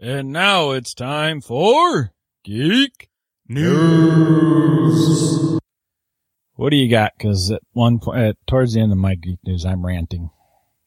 And 0.00 0.32
now 0.32 0.70
it's 0.70 0.94
time 0.94 1.40
for 1.40 2.12
Geek 2.44 3.10
News. 3.48 5.00
What 6.54 6.70
do 6.70 6.76
you 6.76 6.88
got? 6.88 7.14
Cause 7.20 7.50
at 7.50 7.62
one 7.72 7.98
point, 7.98 8.18
at, 8.20 8.36
towards 8.46 8.74
the 8.74 8.80
end 8.80 8.92
of 8.92 8.98
my 8.98 9.16
Geek 9.16 9.40
News, 9.44 9.64
I'm 9.64 9.84
ranting. 9.84 10.30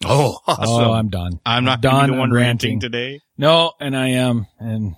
Oh, 0.05 0.37
awesome. 0.47 0.65
Oh, 0.65 0.93
I'm 0.93 1.09
done. 1.09 1.41
I'm 1.45 1.65
not 1.65 1.81
done. 1.81 1.91
going 1.91 2.01
to 2.03 2.07
be 2.07 2.15
the 2.15 2.19
one 2.21 2.31
ranting 2.31 2.75
ranting. 2.75 2.79
today. 2.79 3.19
No, 3.37 3.73
and 3.81 3.97
I 3.97 4.07
am. 4.11 4.47
And 4.59 4.95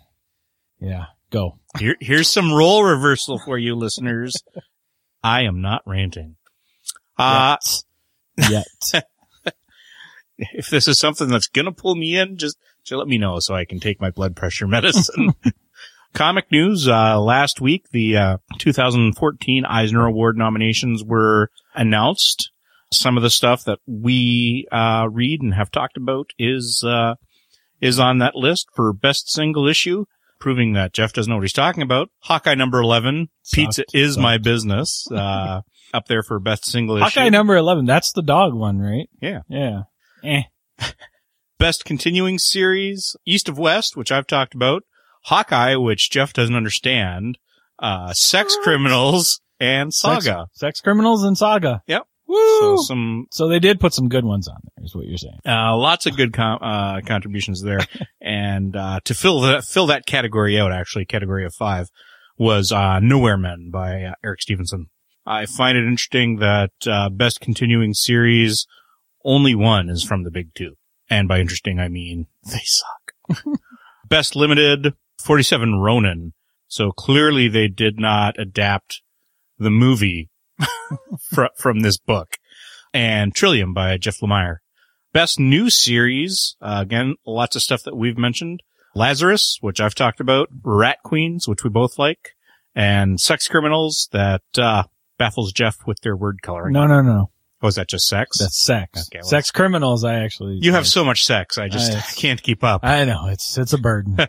yeah, 0.80 1.06
go. 1.32 1.58
Here, 1.80 1.96
here's 2.00 2.30
some 2.30 2.54
role 2.54 2.84
reversal 2.84 3.40
for 3.40 3.58
you 3.58 3.74
listeners. 3.74 4.36
I 5.24 5.42
am 5.42 5.60
not 5.62 5.82
ranting. 5.88 6.36
Uh, 7.18 7.58
Yet. 8.38 8.68
if 10.38 10.70
this 10.70 10.88
is 10.88 11.00
something 11.00 11.30
that's 11.30 11.48
going 11.48 11.66
to 11.66 11.72
pull 11.72 11.96
me 11.96 12.16
in, 12.18 12.38
just, 12.38 12.60
just 12.84 12.98
let 12.98 13.08
me 13.08 13.18
know 13.18 13.40
so 13.40 13.56
I 13.56 13.66
can 13.66 13.80
take 13.80 14.00
my 14.02 14.10
blood 14.12 14.36
pressure 14.36 14.68
medicine. 14.78 15.34
Comic 16.14 16.52
news, 16.52 16.88
uh, 16.88 17.20
last 17.20 17.60
week, 17.60 17.86
the, 17.92 18.16
uh, 18.18 18.38
2014 18.60 19.66
Eisner 19.66 20.06
Award 20.06 20.38
nominations 20.38 21.04
were 21.04 21.50
announced. 21.74 22.52
Some 22.92 23.18
of 23.18 23.24
the 23.24 23.32
stuff 23.32 23.64
that 23.64 23.80
we, 23.88 24.68
uh, 24.72 25.08
read 25.12 25.42
and 25.42 25.56
have 25.56 25.72
talked 25.72 25.98
about 25.98 26.30
is, 26.38 26.84
uh, 26.86 27.16
is 27.82 28.00
on 28.00 28.20
that 28.20 28.36
list 28.36 28.68
for 28.76 28.94
best 28.94 29.32
single 29.32 29.68
issue, 29.68 30.06
proving 30.40 30.74
that 30.74 30.94
Jeff 30.94 31.14
doesn't 31.14 31.30
know 31.32 31.38
what 31.38 31.44
he's 31.44 31.52
talking 31.52 31.82
about. 31.82 32.10
Hawkeye 32.20 32.54
number 32.54 32.80
11, 32.80 33.30
Pizza 33.52 33.84
is 33.94 34.14
sucked. 34.14 34.22
my 34.22 34.38
business, 34.38 35.08
uh, 35.12 35.62
up 35.96 36.06
there 36.08 36.22
for 36.22 36.40
best 36.40 36.66
single 36.66 36.98
issue. 36.98 37.06
Hawkeye 37.06 37.30
number 37.30 37.56
11. 37.56 37.86
That's 37.86 38.12
the 38.12 38.22
dog 38.22 38.54
one, 38.54 38.78
right? 38.78 39.10
Yeah. 39.20 39.40
Yeah. 39.50 39.82
Eh. 40.24 40.44
best 41.60 41.86
continuing 41.86 42.38
series, 42.40 43.16
East 43.26 43.48
of 43.50 43.58
West, 43.58 43.96
which 43.96 44.12
I've 44.12 44.28
talked 44.28 44.54
about, 44.56 44.84
Hawkeye, 45.26 45.76
which 45.76 46.10
Jeff 46.12 46.34
doesn't 46.34 46.56
understand, 46.56 47.38
uh, 47.80 48.14
Sex 48.14 48.56
Criminals, 48.64 49.42
and 49.60 49.94
Saga. 49.94 50.22
Sex, 50.22 50.60
Sex 50.60 50.82
Criminals 50.82 51.24
and 51.24 51.38
Saga. 51.38 51.82
Yep. 51.88 52.04
Woo! 52.28 52.78
So 52.78 53.26
So, 53.32 53.48
they 53.48 53.60
did 53.60 53.80
put 53.80 53.94
some 53.94 54.10
good 54.10 54.26
ones 54.26 54.48
on 54.48 54.58
there, 54.64 54.86
is 54.86 54.96
what 54.96 55.06
you're 55.06 55.18
saying. 55.18 55.40
uh, 55.46 55.76
lots 55.78 56.06
of 56.06 56.18
good 56.18 56.34
com- 56.34 56.60
uh, 56.62 57.02
contributions 57.02 57.62
there. 57.62 57.80
and, 58.22 58.76
uh, 58.76 59.00
to 59.06 59.14
fill 59.14 59.42
that, 59.42 59.64
fill 59.64 59.88
that 59.88 60.06
category 60.06 60.60
out, 60.60 60.72
actually, 60.72 61.06
category 61.06 61.46
of 61.46 61.54
five, 61.54 61.88
was, 62.38 62.72
uh, 62.72 63.00
Nowhere 63.00 63.38
Men 63.38 63.70
by 63.72 64.04
uh, 64.04 64.14
Eric 64.24 64.42
Stephenson. 64.42 64.88
I 65.26 65.46
find 65.46 65.78
it 65.78 65.86
interesting 65.86 66.38
that, 66.38 66.72
uh, 66.88 67.10
best 67.10 67.40
continuing 67.40 67.94
series, 67.94 68.66
only 69.24 69.56
one 69.56 69.90
is 69.90 70.04
from 70.04 70.24
the 70.24 70.32
big 70.32 70.54
two. 70.56 70.76
And 71.10 71.28
by 71.28 71.40
interesting, 71.40 71.80
I 71.80 71.88
mean 71.90 72.28
they 72.52 72.62
suck. 72.64 73.46
best 74.10 74.36
limited, 74.36 74.94
47 75.24 75.76
Ronin. 75.76 76.34
So 76.68 76.92
clearly 76.92 77.48
they 77.48 77.68
did 77.68 78.00
not 78.00 78.40
adapt 78.40 79.02
the 79.60 79.70
movie 79.70 80.30
fr- 81.34 81.46
from 81.58 81.82
this 81.82 81.98
book. 81.98 82.38
And 82.94 83.34
Trillium 83.34 83.74
by 83.74 83.98
Jeff 83.98 84.20
Lemire. 84.20 84.58
Best 85.14 85.40
new 85.40 85.70
series, 85.70 86.56
uh, 86.62 86.80
again, 86.82 87.16
lots 87.26 87.56
of 87.56 87.62
stuff 87.62 87.84
that 87.84 87.96
we've 87.96 88.18
mentioned. 88.18 88.62
Lazarus, 88.96 89.58
which 89.62 89.80
I've 89.80 89.96
talked 89.96 90.20
about. 90.20 90.50
Rat 90.64 90.98
Queens, 91.04 91.48
which 91.48 91.64
we 91.64 91.70
both 91.70 92.00
like. 92.00 92.36
And 92.76 93.20
Sex 93.20 93.48
Criminals 93.48 94.10
that, 94.12 94.42
uh, 94.58 94.84
baffles 95.18 95.52
Jeff 95.54 95.78
with 95.86 96.02
their 96.02 96.16
word 96.16 96.42
coloring. 96.42 96.74
No, 96.74 96.88
no, 96.88 97.02
no. 97.02 97.30
Oh, 97.64 97.68
is 97.68 97.76
that 97.76 97.88
just 97.88 98.08
sex? 98.08 98.38
That's 98.40 98.62
sex. 98.64 99.08
Okay, 99.10 99.20
well- 99.22 99.30
sex 99.30 99.50
Criminals, 99.50 100.04
I 100.04 100.16
actually. 100.20 100.60
you 100.62 100.74
have 100.74 100.86
so 100.86 101.04
much 101.06 101.26
sex, 101.26 101.58
I 101.58 101.70
just 101.70 101.94
I- 101.94 102.02
can't 102.20 102.42
keep 102.44 102.64
up. 102.64 102.82
I 102.84 103.06
know. 103.06 103.28
It's, 103.28 103.58
it's 103.58 103.74
a 103.74 103.78
burden. 103.78 104.18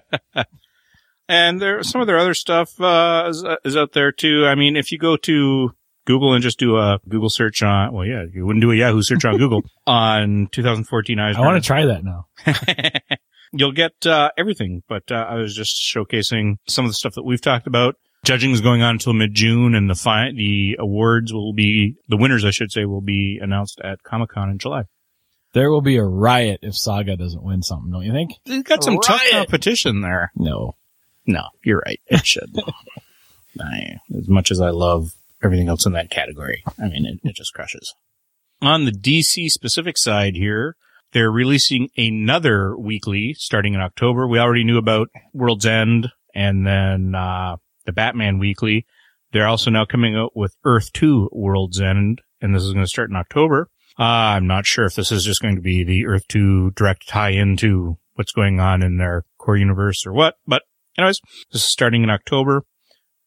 And 1.26 1.58
there, 1.60 1.82
some 1.82 2.02
of 2.02 2.06
their 2.06 2.18
other 2.18 2.34
stuff, 2.34 2.78
uh, 2.78 3.24
is, 3.30 3.42
is 3.64 3.78
out 3.78 3.92
there 3.94 4.12
too. 4.12 4.44
I 4.46 4.54
mean, 4.54 4.76
if 4.76 4.92
you 4.92 4.98
go 4.98 5.16
to 5.16 5.70
Google 6.04 6.34
and 6.34 6.42
just 6.42 6.58
do 6.58 6.76
a 6.76 6.98
Google 7.08 7.30
search 7.30 7.62
on, 7.62 7.94
well, 7.94 8.04
yeah, 8.04 8.24
you 8.30 8.44
wouldn't 8.44 8.60
do 8.60 8.70
a 8.72 8.74
Yahoo 8.74 9.00
search 9.00 9.24
on 9.24 9.38
Google 9.38 9.62
on 9.86 10.48
2014 10.52 11.18
I 11.18 11.40
want 11.40 11.62
to 11.62 11.66
try 11.66 11.86
that 11.86 12.04
now. 12.04 12.26
You'll 13.52 13.72
get, 13.72 14.06
uh, 14.06 14.32
everything, 14.36 14.82
but, 14.86 15.10
uh, 15.10 15.14
I 15.14 15.36
was 15.36 15.56
just 15.56 15.76
showcasing 15.80 16.56
some 16.68 16.84
of 16.84 16.90
the 16.90 16.94
stuff 16.94 17.14
that 17.14 17.22
we've 17.22 17.40
talked 17.40 17.66
about. 17.66 17.96
Judging 18.24 18.52
is 18.52 18.60
going 18.60 18.82
on 18.82 18.92
until 18.92 19.12
mid-June 19.12 19.74
and 19.74 19.88
the 19.88 19.94
fi- 19.94 20.32
the 20.32 20.76
awards 20.78 21.32
will 21.32 21.52
be, 21.52 21.96
the 22.08 22.16
winners, 22.16 22.44
I 22.44 22.50
should 22.50 22.72
say, 22.72 22.84
will 22.84 23.02
be 23.02 23.38
announced 23.40 23.80
at 23.84 24.02
Comic-Con 24.02 24.50
in 24.50 24.58
July. 24.58 24.84
There 25.52 25.70
will 25.70 25.82
be 25.82 25.96
a 25.96 26.04
riot 26.04 26.60
if 26.62 26.74
Saga 26.74 27.16
doesn't 27.16 27.42
win 27.42 27.62
something, 27.62 27.92
don't 27.92 28.02
you 28.02 28.12
think? 28.12 28.32
They've 28.44 28.64
got 28.64 28.82
some 28.82 28.98
tough 28.98 29.22
competition 29.30 30.00
there. 30.00 30.32
No. 30.34 30.74
No, 31.26 31.44
you're 31.64 31.82
right. 31.86 32.00
It 32.06 32.26
should. 32.26 32.50
I, 33.60 33.98
as 34.16 34.28
much 34.28 34.50
as 34.50 34.60
I 34.60 34.70
love 34.70 35.12
everything 35.42 35.68
else 35.68 35.86
in 35.86 35.92
that 35.92 36.10
category, 36.10 36.64
I 36.78 36.88
mean, 36.88 37.06
it, 37.06 37.20
it 37.22 37.36
just 37.36 37.54
crushes. 37.54 37.94
On 38.60 38.84
the 38.84 38.90
DC 38.90 39.48
specific 39.50 39.96
side 39.96 40.34
here, 40.34 40.76
they're 41.12 41.30
releasing 41.30 41.88
another 41.96 42.76
weekly 42.76 43.34
starting 43.34 43.74
in 43.74 43.80
October. 43.80 44.26
We 44.26 44.38
already 44.40 44.64
knew 44.64 44.78
about 44.78 45.08
World's 45.32 45.66
End 45.66 46.08
and 46.34 46.66
then, 46.66 47.14
uh, 47.14 47.56
the 47.86 47.92
Batman 47.92 48.38
weekly. 48.38 48.86
They're 49.32 49.46
also 49.46 49.70
now 49.70 49.84
coming 49.84 50.16
out 50.16 50.36
with 50.36 50.56
Earth 50.64 50.92
2 50.92 51.30
World's 51.32 51.80
End, 51.80 52.22
and 52.40 52.54
this 52.54 52.62
is 52.62 52.72
going 52.72 52.84
to 52.84 52.88
start 52.88 53.10
in 53.10 53.16
October. 53.16 53.68
Uh, 53.98 54.02
I'm 54.02 54.46
not 54.46 54.66
sure 54.66 54.86
if 54.86 54.94
this 54.94 55.12
is 55.12 55.24
just 55.24 55.42
going 55.42 55.56
to 55.56 55.62
be 55.62 55.84
the 55.84 56.06
Earth 56.06 56.26
2 56.28 56.72
direct 56.72 57.08
tie 57.08 57.30
into 57.30 57.98
what's 58.14 58.32
going 58.32 58.60
on 58.60 58.82
in 58.82 58.96
their 58.96 59.24
core 59.38 59.56
universe 59.56 60.06
or 60.06 60.12
what, 60.12 60.36
but 60.46 60.62
anyways, 60.96 61.20
this 61.52 61.62
is 61.62 61.68
starting 61.68 62.02
in 62.02 62.10
October. 62.10 62.64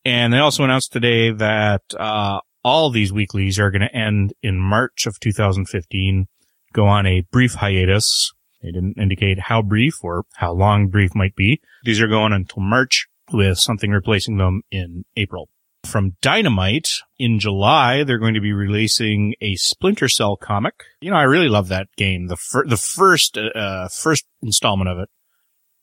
And 0.05 0.31
they 0.31 0.39
also 0.39 0.63
announced 0.63 0.93
today 0.93 1.31
that, 1.31 1.81
uh, 1.97 2.39
all 2.63 2.89
these 2.89 3.13
weeklies 3.13 3.59
are 3.59 3.71
going 3.71 3.81
to 3.81 3.95
end 3.95 4.33
in 4.43 4.59
March 4.59 5.05
of 5.05 5.19
2015, 5.21 6.27
go 6.73 6.85
on 6.85 7.05
a 7.05 7.21
brief 7.31 7.55
hiatus. 7.55 8.33
They 8.61 8.71
didn't 8.71 8.97
indicate 8.99 9.39
how 9.39 9.61
brief 9.61 10.03
or 10.03 10.25
how 10.35 10.51
long 10.51 10.87
brief 10.87 11.15
might 11.15 11.35
be. 11.35 11.61
These 11.83 12.01
are 12.01 12.07
going 12.07 12.33
until 12.33 12.61
March 12.61 13.07
with 13.31 13.57
something 13.57 13.91
replacing 13.91 14.37
them 14.37 14.61
in 14.71 15.05
April. 15.15 15.49
From 15.83 16.17
Dynamite 16.21 16.89
in 17.17 17.39
July, 17.39 18.03
they're 18.03 18.17
going 18.17 18.33
to 18.33 18.41
be 18.41 18.51
releasing 18.51 19.35
a 19.41 19.55
Splinter 19.55 20.09
Cell 20.09 20.35
comic. 20.35 20.73
You 20.99 21.11
know, 21.11 21.17
I 21.17 21.23
really 21.23 21.49
love 21.49 21.69
that 21.69 21.87
game. 21.95 22.27
The 22.27 22.35
fir- 22.35 22.67
the 22.67 22.77
first, 22.77 23.37
uh, 23.37 23.87
first 23.87 24.25
installment 24.41 24.89
of 24.89 24.99
it 24.99 25.09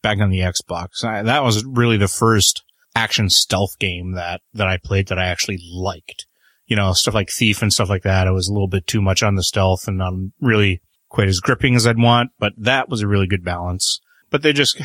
back 0.03 0.19
on 0.19 0.31
the 0.31 0.41
Xbox. 0.41 1.05
I, 1.05 1.23
that 1.23 1.43
was 1.43 1.65
really 1.65 1.97
the 1.97 2.09
first 2.09 2.63
action 2.95 3.31
stealth 3.31 3.79
game 3.79 4.13
that, 4.13 4.43
that 4.53 4.67
I 4.67 4.77
played 4.77 5.09
that 5.09 5.19
I 5.19 5.27
actually 5.27 5.59
liked. 5.73 6.27
You 6.67 6.77
know, 6.77 6.93
stuff 6.93 7.15
like 7.15 7.31
Thief 7.31 7.63
and 7.63 7.73
stuff 7.73 7.89
like 7.89 8.03
that. 8.03 8.27
It 8.27 8.33
was 8.33 8.49
a 8.49 8.53
little 8.53 8.69
bit 8.69 8.87
too 8.87 9.01
much 9.01 9.23
on 9.23 9.37
the 9.37 9.43
stealth 9.43 9.87
and 9.87 9.99
not 9.99 10.13
really 10.41 10.83
quite 11.09 11.29
as 11.29 11.41
gripping 11.41 11.77
as 11.77 11.87
I'd 11.87 11.99
want, 11.99 12.33
but 12.39 12.53
that 12.59 12.89
was 12.89 13.01
a 13.01 13.07
really 13.07 13.27
good 13.27 13.45
balance. 13.45 14.01
But 14.31 14.43
they 14.43 14.53
just, 14.53 14.81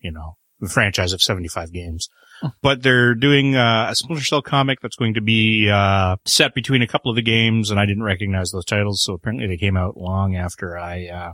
you 0.00 0.12
know, 0.12 0.36
the 0.60 0.68
franchise 0.68 1.12
of 1.12 1.22
75 1.22 1.72
games. 1.72 2.08
But 2.62 2.82
they're 2.82 3.14
doing 3.14 3.54
uh, 3.54 3.88
a 3.90 3.94
Splinter 3.94 4.24
Cell 4.24 4.42
comic 4.42 4.80
that's 4.80 4.96
going 4.96 5.14
to 5.14 5.20
be 5.20 5.68
uh, 5.68 6.16
set 6.24 6.54
between 6.54 6.80
a 6.80 6.86
couple 6.86 7.10
of 7.10 7.16
the 7.16 7.22
games, 7.22 7.70
and 7.70 7.78
I 7.78 7.84
didn't 7.84 8.02
recognize 8.02 8.50
those 8.50 8.64
titles, 8.64 9.02
so 9.02 9.12
apparently 9.14 9.46
they 9.46 9.58
came 9.58 9.76
out 9.76 9.96
long 9.96 10.36
after 10.36 10.78
I 10.78 11.06
uh, 11.06 11.32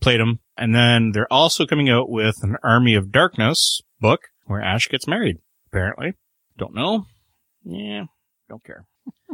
played 0.00 0.20
them. 0.20 0.40
And 0.56 0.74
then 0.74 1.10
they're 1.12 1.32
also 1.32 1.66
coming 1.66 1.90
out 1.90 2.08
with 2.08 2.36
an 2.42 2.56
Army 2.62 2.94
of 2.94 3.12
Darkness 3.12 3.82
book 4.00 4.20
where 4.46 4.62
Ash 4.62 4.88
gets 4.88 5.06
married. 5.06 5.38
Apparently, 5.66 6.14
don't 6.56 6.74
know. 6.74 7.06
Yeah, 7.64 8.04
don't 8.48 8.64
care. 8.64 8.86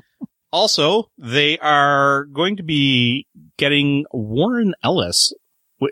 also, 0.52 1.10
they 1.18 1.58
are 1.58 2.24
going 2.24 2.56
to 2.56 2.62
be 2.62 3.26
getting 3.58 4.06
Warren 4.12 4.74
Ellis, 4.82 5.34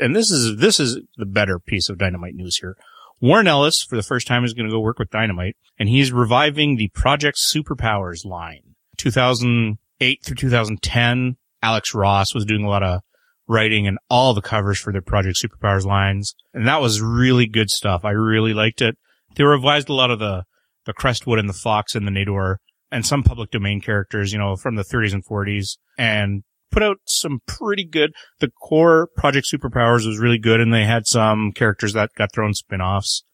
and 0.00 0.16
this 0.16 0.30
is 0.30 0.58
this 0.58 0.80
is 0.80 1.00
the 1.16 1.26
better 1.26 1.58
piece 1.58 1.88
of 1.88 1.98
Dynamite 1.98 2.34
news 2.34 2.56
here. 2.56 2.76
Warren 3.20 3.48
Ellis, 3.48 3.82
for 3.82 3.96
the 3.96 4.03
first 4.03 4.26
time, 4.26 4.44
is 4.44 4.54
going 4.54 4.68
to 4.68 4.72
go 4.72 4.80
work 4.80 4.98
with 4.98 5.10
Dynamite, 5.10 5.56
and 5.78 5.88
he's 5.88 6.12
reviving 6.12 6.76
the 6.76 6.88
Project 6.88 7.36
Superpowers 7.38 8.24
line. 8.24 8.76
2008 8.97 10.24
through 10.24 10.36
2010, 10.36 11.36
Alex 11.62 11.94
Ross 11.94 12.34
was 12.34 12.44
doing 12.44 12.65
a 12.65 12.68
lot 12.68 12.82
of 12.84 13.00
writing 13.48 13.86
and 13.88 13.98
all 14.09 14.34
the 14.34 14.41
covers 14.41 14.78
for 14.78 14.92
their 14.92 15.03
Project 15.03 15.38
Superpowers 15.42 15.84
lines, 15.84 16.34
and 16.54 16.66
that 16.68 16.80
was 16.80 17.03
really 17.03 17.47
good 17.47 17.70
stuff. 17.70 18.04
I 18.04 18.10
really 18.10 18.54
liked 18.54 18.80
it. 18.80 18.97
They 19.34 19.44
revised 19.44 19.88
a 19.88 19.94
lot 19.94 20.10
of 20.10 20.18
the 20.18 20.44
the 20.84 20.92
Crestwood 20.94 21.38
and 21.38 21.48
the 21.48 21.54
Fox 21.54 21.94
and 21.94 22.06
the 22.06 22.10
Nedor 22.10 22.56
and 22.91 23.04
some 23.04 23.22
public 23.22 23.50
domain 23.50 23.80
characters, 23.80 24.32
you 24.32 24.38
know, 24.38 24.56
from 24.56 24.76
the 24.76 24.84
30s 24.84 25.12
and 25.12 25.24
40s, 25.26 25.76
and 25.98 26.44
put 26.70 26.82
out 26.82 26.98
some 27.04 27.41
pretty 27.47 27.84
good. 27.84 28.12
The 28.41 28.50
core 28.50 29.09
Project 29.16 29.47
Superpowers 29.53 30.06
was 30.06 30.18
really 30.18 30.38
good, 30.38 30.60
and 30.60 30.72
they 30.72 30.84
had 30.84 31.06
some 31.06 31.53
characters 31.53 31.92
that 31.94 32.10
got 32.16 32.32
thrown 32.32 32.54
spin-offs. 32.54 33.24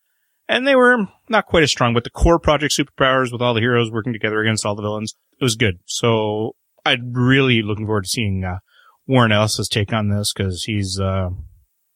And 0.49 0.67
they 0.67 0.77
were 0.77 1.07
not 1.29 1.47
quite 1.47 1.63
as 1.63 1.71
strong, 1.71 1.95
but 1.95 2.05
the 2.05 2.11
core 2.11 2.39
Project 2.39 2.75
Superpowers 2.75 3.33
with 3.33 3.41
all 3.41 3.55
the 3.55 3.61
heroes 3.61 3.91
working 3.91 4.13
together 4.13 4.41
against 4.41 4.67
all 4.67 4.75
the 4.75 4.83
villains, 4.83 5.15
it 5.41 5.45
was 5.45 5.57
good. 5.57 5.79
So 5.87 6.55
I'm 6.85 7.13
really 7.13 7.63
looking 7.63 7.87
forward 7.87 8.05
to 8.05 8.11
seeing 8.11 8.45
uh, 8.45 8.59
Warren 9.07 9.33
Ellis's 9.33 9.69
take 9.69 9.93
on 9.93 10.11
this 10.11 10.33
because 10.33 10.65
he's, 10.65 11.01
uh, 11.01 11.31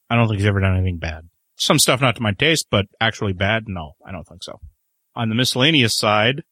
I 0.09 0.17
don't 0.17 0.29
think 0.29 0.41
he's 0.41 0.49
ever 0.49 0.61
done 0.61 0.77
anything 0.77 0.99
bad. 0.99 1.25
some 1.59 1.79
stuff 1.79 2.01
not 2.01 2.17
to 2.17 2.23
my 2.23 2.33
taste, 2.33 2.69
but 2.71 2.87
actually 3.01 3.33
bad. 3.33 3.65
No, 3.67 3.93
I 4.07 4.13
don't 4.13 4.25
think 4.25 4.43
so. 4.43 4.61
On 5.15 5.29
the 5.29 5.35
miscellaneous 5.35 5.97
side, 5.97 6.43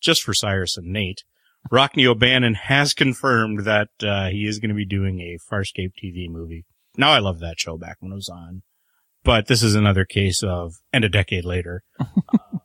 just 0.00 0.22
for 0.22 0.34
Cyrus 0.34 0.76
and 0.76 0.92
Nate, 0.92 1.24
Rockne 1.70 2.06
O'Bannon 2.06 2.54
has 2.54 2.92
confirmed 2.92 3.64
that 3.64 3.88
uh, 4.02 4.28
he 4.28 4.46
is 4.46 4.58
going 4.58 4.70
to 4.70 4.74
be 4.74 4.86
doing 4.86 5.20
a 5.20 5.38
Farscape 5.50 5.92
TV 6.02 6.28
movie. 6.28 6.64
Now 6.96 7.12
I 7.12 7.18
love 7.18 7.40
that 7.40 7.60
show 7.60 7.78
back 7.78 7.96
when 8.00 8.12
it 8.12 8.16
was 8.16 8.28
on, 8.28 8.62
but 9.24 9.46
this 9.46 9.62
is 9.62 9.74
another 9.74 10.04
case 10.04 10.42
of, 10.42 10.74
and 10.92 11.04
a 11.04 11.08
decade 11.08 11.44
later, 11.44 11.84
uh, 12.00 12.06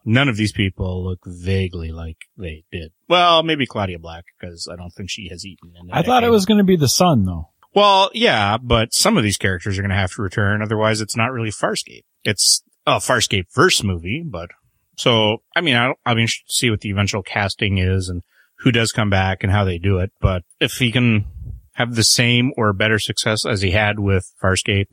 none 0.03 0.27
of 0.27 0.37
these 0.37 0.51
people 0.51 1.05
look 1.05 1.19
vaguely 1.25 1.91
like 1.91 2.17
they 2.37 2.63
did. 2.71 2.91
Well, 3.07 3.43
maybe 3.43 3.65
Claudia 3.65 3.99
Black 3.99 4.25
because 4.39 4.67
I 4.71 4.75
don't 4.75 4.91
think 4.91 5.09
she 5.09 5.29
has 5.29 5.45
eaten. 5.45 5.73
In 5.79 5.91
I 5.91 6.01
thought 6.01 6.23
it 6.23 6.31
was 6.31 6.45
going 6.45 6.57
to 6.57 6.63
be 6.63 6.75
the 6.75 6.89
son 6.89 7.25
though. 7.25 7.49
Well, 7.73 8.09
yeah, 8.13 8.57
but 8.57 8.93
some 8.93 9.17
of 9.17 9.23
these 9.23 9.37
characters 9.37 9.77
are 9.77 9.81
going 9.81 9.91
to 9.91 9.95
have 9.95 10.11
to 10.13 10.21
return. 10.21 10.63
Otherwise, 10.63 10.99
it's 10.99 11.15
not 11.15 11.31
really 11.31 11.51
Farscape. 11.51 12.05
It's 12.23 12.63
a 12.87 12.95
Farscape 12.95 13.53
verse 13.53 13.83
movie, 13.83 14.23
but 14.25 14.49
so, 14.97 15.43
I 15.55 15.61
mean, 15.61 15.75
I'll, 15.75 15.93
I 16.05 16.15
mean, 16.15 16.27
see 16.47 16.71
what 16.71 16.81
the 16.81 16.89
eventual 16.89 17.21
casting 17.21 17.77
is 17.77 18.09
and 18.09 18.23
who 18.59 18.71
does 18.71 18.91
come 18.91 19.09
back 19.09 19.43
and 19.43 19.51
how 19.51 19.63
they 19.63 19.77
do 19.77 19.99
it. 19.99 20.11
But 20.19 20.43
if 20.59 20.73
he 20.73 20.91
can 20.91 21.25
have 21.73 21.95
the 21.95 22.03
same 22.03 22.51
or 22.57 22.73
better 22.73 22.99
success 22.99 23.45
as 23.45 23.61
he 23.61 23.71
had 23.71 23.99
with 23.99 24.31
Farscape 24.41 24.87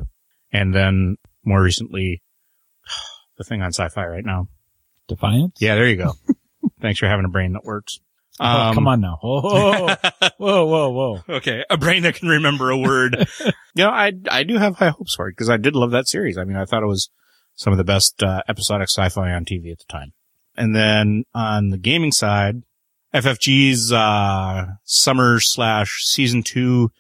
and 0.53 0.75
then 0.75 1.17
more 1.45 1.63
recently, 1.63 2.23
the 3.39 3.45
thing 3.45 3.63
on 3.63 3.73
sci-fi 3.73 4.05
right 4.07 4.25
now. 4.25 4.49
Defiance? 5.09 5.57
Yeah, 5.61 5.75
there 5.75 5.89
you 5.89 5.97
go. 5.97 6.13
Thanks 6.81 6.99
for 6.99 7.07
having 7.07 7.25
a 7.25 7.29
brain 7.29 7.53
that 7.55 7.65
works. 7.65 8.01
Oh, 8.41 8.45
Um, 8.47 8.75
come 8.75 8.89
on 8.89 9.01
now. 9.01 9.19
Whoa, 9.23 9.41
whoa, 9.41 9.87
whoa, 10.39 10.67
whoa, 10.67 10.91
whoa. 10.91 11.21
Okay, 11.37 11.63
a 11.71 11.77
brain 11.77 12.03
that 12.03 12.15
can 12.17 12.29
remember 12.29 12.71
a 12.71 12.79
word. 12.79 13.29
you 13.45 13.53
know, 13.77 13.91
I 13.91 14.13
I 14.31 14.43
do 14.43 14.57
have 14.59 14.77
high 14.77 14.89
hopes 14.89 15.15
for 15.15 15.29
it 15.29 15.33
because 15.33 15.51
I 15.51 15.57
did 15.57 15.77
love 15.77 15.93
that 15.93 16.09
series. 16.09 16.37
I 16.37 16.45
mean, 16.45 16.57
I 16.57 16.65
thought 16.65 16.83
it 16.83 16.87
was 16.87 17.11
some 17.55 17.73
of 17.73 17.77
the 17.77 17.85
best 17.85 18.23
uh, 18.23 18.43
episodic 18.49 18.89
sci-fi 18.89 19.31
on 19.31 19.45
TV 19.45 19.71
at 19.71 19.79
the 19.79 19.85
time. 19.89 20.13
And 20.57 20.75
then 20.75 21.25
on 21.35 21.69
the 21.71 21.79
gaming 21.79 22.11
side, 22.13 22.63
FFG's 23.15 23.93
uh, 23.93 24.67
summer 24.83 25.39
slash 25.39 26.03
season 26.05 26.43
two 26.43 26.91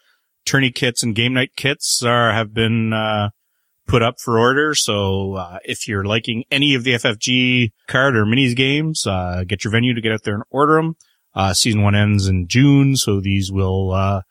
tourney 0.45 0.71
kits 0.71 1.03
and 1.03 1.15
game 1.15 1.33
night 1.33 1.57
kits 1.57 2.05
are 2.05 2.33
have 2.33 2.55
been 2.55 2.93
uh, 2.93 3.31
put 3.89 4.01
up 4.01 4.21
for 4.21 4.39
order. 4.39 4.77
So 4.77 5.35
uh, 5.35 5.59
if 5.65 5.89
you're 5.89 6.05
liking 6.05 6.45
any 6.53 6.75
of 6.75 6.85
the 6.85 6.93
FFG 6.93 7.73
card 7.89 8.17
or 8.17 8.25
minis 8.25 8.55
games, 8.55 9.07
uh, 9.09 9.43
get 9.47 9.65
your 9.65 9.73
venue 9.73 9.93
to 9.93 10.01
get 10.01 10.13
out 10.13 10.23
there 10.23 10.35
and 10.35 10.45
order 10.51 10.77
them. 10.77 10.97
Uh, 11.35 11.53
season 11.53 11.83
one 11.83 11.97
ends 11.97 12.29
in 12.29 12.47
June, 12.47 12.95
so 12.95 13.21
these 13.21 13.51
will, 13.51 13.91
uh, 13.91 14.23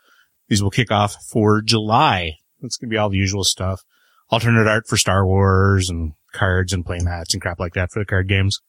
these 0.47 0.63
will 0.63 0.69
kick 0.69 0.89
off 0.89 1.17
for 1.29 1.61
July. 1.61 2.37
That's 2.61 2.77
gonna 2.77 2.89
be 2.89 2.97
all 2.97 3.09
the 3.09 3.17
usual 3.17 3.43
stuff. 3.43 3.81
Alternate 4.29 4.67
art 4.67 4.87
for 4.87 4.95
Star 4.95 5.25
Wars 5.25 5.89
and 5.89 6.13
cards 6.31 6.71
and 6.71 6.85
playmats 6.85 7.33
and 7.33 7.41
crap 7.41 7.59
like 7.59 7.73
that 7.73 7.91
for 7.91 7.99
the 7.99 8.05
card 8.05 8.29
games. 8.29 8.61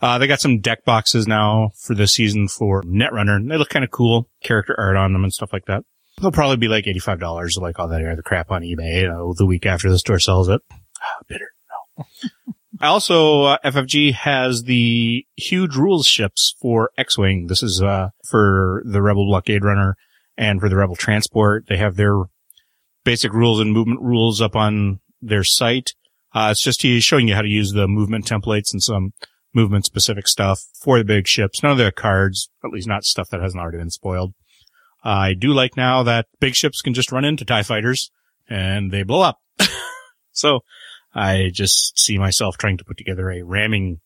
Uh, 0.00 0.18
they 0.18 0.26
got 0.26 0.40
some 0.40 0.60
deck 0.60 0.84
boxes 0.84 1.26
now 1.26 1.70
for 1.74 1.94
the 1.94 2.06
season 2.06 2.46
for 2.48 2.82
Netrunner. 2.82 3.46
They 3.48 3.56
look 3.56 3.68
kind 3.68 3.84
of 3.84 3.90
cool. 3.90 4.28
Character 4.42 4.74
art 4.78 4.96
on 4.96 5.12
them 5.12 5.24
and 5.24 5.32
stuff 5.32 5.52
like 5.52 5.66
that. 5.66 5.84
They'll 6.20 6.32
probably 6.32 6.56
be 6.56 6.68
like 6.68 6.84
$85 6.84 7.60
like 7.60 7.78
all 7.78 7.88
that 7.88 8.04
other 8.04 8.22
crap 8.22 8.50
on 8.50 8.62
eBay, 8.62 9.02
you 9.02 9.08
know, 9.08 9.34
the 9.36 9.46
week 9.46 9.66
after 9.66 9.90
the 9.90 9.98
store 9.98 10.18
sells 10.18 10.48
it. 10.48 10.60
Ah, 11.00 11.22
bitter. 11.28 11.50
No. 11.98 12.04
I 12.80 12.86
also, 12.88 13.42
uh, 13.42 13.58
FFG 13.64 14.14
has 14.14 14.64
the 14.64 15.24
huge 15.36 15.76
rules 15.76 16.06
ships 16.06 16.54
for 16.60 16.90
X-Wing. 16.96 17.46
This 17.46 17.62
is, 17.62 17.82
uh, 17.82 18.10
for 18.28 18.82
the 18.84 19.02
Rebel 19.02 19.26
Blockade 19.26 19.64
Runner 19.64 19.96
and 20.36 20.60
for 20.60 20.68
the 20.68 20.76
Rebel 20.76 20.96
Transport. 20.96 21.66
They 21.68 21.76
have 21.76 21.96
their 21.96 22.14
basic 23.04 23.32
rules 23.32 23.60
and 23.60 23.72
movement 23.72 24.00
rules 24.00 24.40
up 24.40 24.54
on 24.54 25.00
their 25.20 25.44
site. 25.44 25.94
Uh, 26.34 26.48
it's 26.50 26.62
just 26.62 26.82
he's 26.82 27.04
showing 27.04 27.28
you 27.28 27.34
how 27.34 27.42
to 27.42 27.48
use 27.48 27.72
the 27.72 27.88
movement 27.88 28.26
templates 28.26 28.72
and 28.72 28.82
some 28.82 29.12
movement 29.54 29.84
specific 29.84 30.28
stuff 30.28 30.64
for 30.74 30.98
the 30.98 31.04
big 31.04 31.26
ships. 31.26 31.62
None 31.62 31.72
of 31.72 31.78
the 31.78 31.92
cards, 31.92 32.50
at 32.64 32.70
least 32.70 32.88
not 32.88 33.04
stuff 33.04 33.28
that 33.30 33.40
hasn't 33.40 33.60
already 33.60 33.78
been 33.78 33.90
spoiled. 33.90 34.34
I 35.02 35.34
do 35.34 35.52
like 35.52 35.76
now 35.76 36.02
that 36.02 36.26
big 36.40 36.54
ships 36.54 36.82
can 36.82 36.94
just 36.94 37.12
run 37.12 37.24
into 37.24 37.44
TIE 37.44 37.62
fighters 37.62 38.10
and 38.48 38.90
they 38.90 39.02
blow 39.02 39.22
up. 39.22 39.38
so 40.32 40.60
I 41.14 41.50
just 41.52 41.98
see 41.98 42.18
myself 42.18 42.56
trying 42.58 42.78
to 42.78 42.84
put 42.84 42.98
together 42.98 43.30
a 43.30 43.42
ramming 43.42 44.00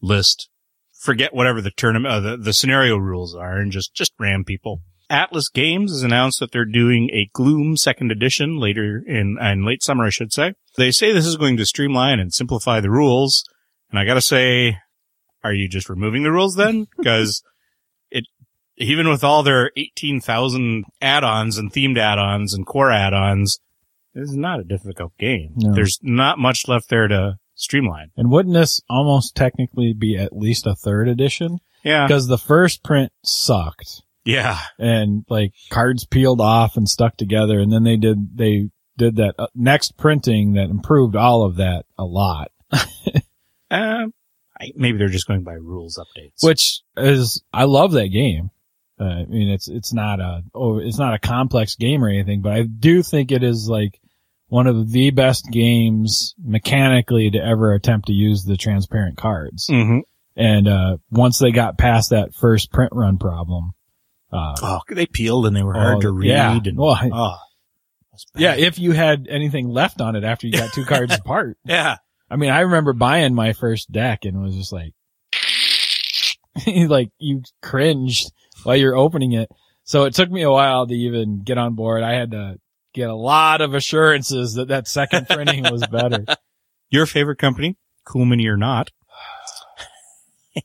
list. 0.00 0.48
Forget 0.92 1.34
whatever 1.34 1.60
the 1.60 1.70
tournament, 1.70 2.12
uh, 2.12 2.20
the, 2.20 2.36
the 2.36 2.52
scenario 2.52 2.96
rules 2.96 3.34
are 3.34 3.58
and 3.58 3.72
just, 3.72 3.94
just 3.94 4.12
ram 4.18 4.44
people. 4.44 4.82
Atlas 5.10 5.48
Games 5.48 5.90
has 5.92 6.02
announced 6.02 6.38
that 6.40 6.52
they're 6.52 6.66
doing 6.66 7.08
a 7.10 7.30
Gloom 7.32 7.76
second 7.76 8.12
edition 8.12 8.58
later 8.58 9.02
in, 9.06 9.38
in 9.40 9.64
late 9.64 9.82
summer, 9.82 10.04
I 10.04 10.10
should 10.10 10.32
say. 10.32 10.54
They 10.76 10.90
say 10.90 11.12
this 11.12 11.26
is 11.26 11.36
going 11.36 11.56
to 11.56 11.66
streamline 11.66 12.20
and 12.20 12.32
simplify 12.32 12.80
the 12.80 12.90
rules. 12.90 13.44
And 13.90 13.98
I 13.98 14.04
gotta 14.04 14.20
say, 14.20 14.78
are 15.44 15.52
you 15.52 15.68
just 15.68 15.88
removing 15.88 16.22
the 16.22 16.32
rules 16.32 16.56
then? 16.56 16.86
Because 16.96 17.42
it, 18.10 18.24
even 18.76 19.08
with 19.08 19.24
all 19.24 19.42
their 19.42 19.70
18,000 19.76 20.84
add-ons 21.00 21.58
and 21.58 21.72
themed 21.72 21.98
add-ons 21.98 22.54
and 22.54 22.66
core 22.66 22.90
add-ons, 22.92 23.60
this 24.14 24.30
is 24.30 24.36
not 24.36 24.60
a 24.60 24.64
difficult 24.64 25.12
game. 25.18 25.52
No. 25.56 25.74
There's 25.74 25.98
not 26.02 26.38
much 26.38 26.66
left 26.68 26.88
there 26.88 27.08
to 27.08 27.36
streamline. 27.54 28.10
And 28.16 28.30
wouldn't 28.30 28.54
this 28.54 28.80
almost 28.88 29.34
technically 29.36 29.92
be 29.96 30.16
at 30.16 30.36
least 30.36 30.66
a 30.66 30.74
third 30.74 31.08
edition? 31.08 31.58
Yeah. 31.84 32.06
Because 32.06 32.26
the 32.26 32.38
first 32.38 32.82
print 32.82 33.12
sucked 33.24 34.02
Yeah. 34.24 34.58
and 34.78 35.24
like 35.28 35.52
cards 35.70 36.04
peeled 36.06 36.40
off 36.40 36.76
and 36.76 36.88
stuck 36.88 37.16
together. 37.16 37.58
And 37.60 37.72
then 37.72 37.84
they 37.84 37.96
did, 37.96 38.36
they 38.36 38.70
did 38.96 39.16
that 39.16 39.34
uh, 39.38 39.46
next 39.54 39.96
printing 39.96 40.54
that 40.54 40.70
improved 40.70 41.14
all 41.16 41.44
of 41.44 41.56
that 41.56 41.84
a 41.96 42.04
lot, 42.04 42.50
Um, 43.70 44.12
I, 44.60 44.72
maybe 44.74 44.98
they're 44.98 45.08
just 45.08 45.28
going 45.28 45.44
by 45.44 45.52
rules 45.54 45.98
updates. 45.98 46.42
which 46.42 46.80
is, 46.96 47.42
I 47.52 47.64
love 47.64 47.92
that 47.92 48.08
game. 48.08 48.50
Uh, 49.00 49.04
I 49.04 49.24
mean, 49.26 49.48
it's, 49.50 49.68
it's 49.68 49.92
not 49.92 50.18
a, 50.20 50.42
oh, 50.54 50.78
it's 50.78 50.98
not 50.98 51.14
a 51.14 51.18
complex 51.20 51.76
game 51.76 52.02
or 52.04 52.08
anything, 52.08 52.40
but 52.42 52.52
I 52.52 52.62
do 52.62 53.02
think 53.02 53.30
it 53.30 53.44
is 53.44 53.68
like 53.68 54.00
one 54.48 54.66
of 54.66 54.90
the 54.90 55.10
best 55.10 55.48
games 55.52 56.34
mechanically 56.42 57.30
to 57.30 57.38
ever 57.38 57.72
attempt 57.74 58.08
to 58.08 58.12
use 58.12 58.44
the 58.44 58.56
transparent 58.56 59.16
cards. 59.16 59.66
hmm 59.68 59.98
And, 60.34 60.66
uh, 60.66 60.96
once 61.10 61.38
they 61.38 61.52
got 61.52 61.78
past 61.78 62.10
that 62.10 62.34
first 62.34 62.72
print 62.72 62.92
run 62.92 63.18
problem, 63.18 63.72
uh, 64.32 64.54
Oh, 64.60 64.80
they 64.88 65.06
peeled 65.06 65.46
and 65.46 65.54
they 65.54 65.62
were 65.62 65.74
hard 65.74 65.98
Oh, 65.98 66.00
to 66.00 66.10
read. 66.10 66.28
yeah. 66.30 66.56
And, 66.64 66.76
Well, 66.76 66.98
oh, 67.12 67.36
yeah, 68.36 68.54
if 68.56 68.78
you 68.80 68.90
had 68.92 69.28
anything 69.30 69.68
left 69.68 70.00
on 70.00 70.16
it 70.16 70.24
after 70.24 70.46
you 70.48 70.54
got 70.54 70.72
two 70.72 70.84
cards 70.86 71.14
apart. 71.14 71.56
yeah. 71.64 71.98
I 72.30 72.36
mean, 72.36 72.50
I 72.50 72.60
remember 72.60 72.92
buying 72.92 73.34
my 73.34 73.52
first 73.52 73.90
deck 73.90 74.24
and 74.24 74.42
was 74.42 74.54
just 74.54 74.72
like, 74.72 74.92
like 76.88 77.10
you 77.18 77.42
cringed 77.62 78.30
while 78.64 78.76
you're 78.76 78.96
opening 78.96 79.32
it. 79.32 79.50
So 79.84 80.04
it 80.04 80.14
took 80.14 80.30
me 80.30 80.42
a 80.42 80.50
while 80.50 80.86
to 80.86 80.94
even 80.94 81.42
get 81.42 81.56
on 81.56 81.74
board. 81.74 82.02
I 82.02 82.12
had 82.12 82.32
to 82.32 82.58
get 82.92 83.08
a 83.08 83.14
lot 83.14 83.60
of 83.60 83.74
assurances 83.74 84.54
that 84.54 84.68
that 84.68 84.88
second 84.88 85.28
printing 85.28 85.70
was 85.70 85.86
better. 85.86 86.24
Your 86.90 87.06
favorite 87.06 87.38
company, 87.38 87.76
Cool 88.04 88.24
Mini 88.24 88.46
or 88.46 88.56
not, 88.56 88.90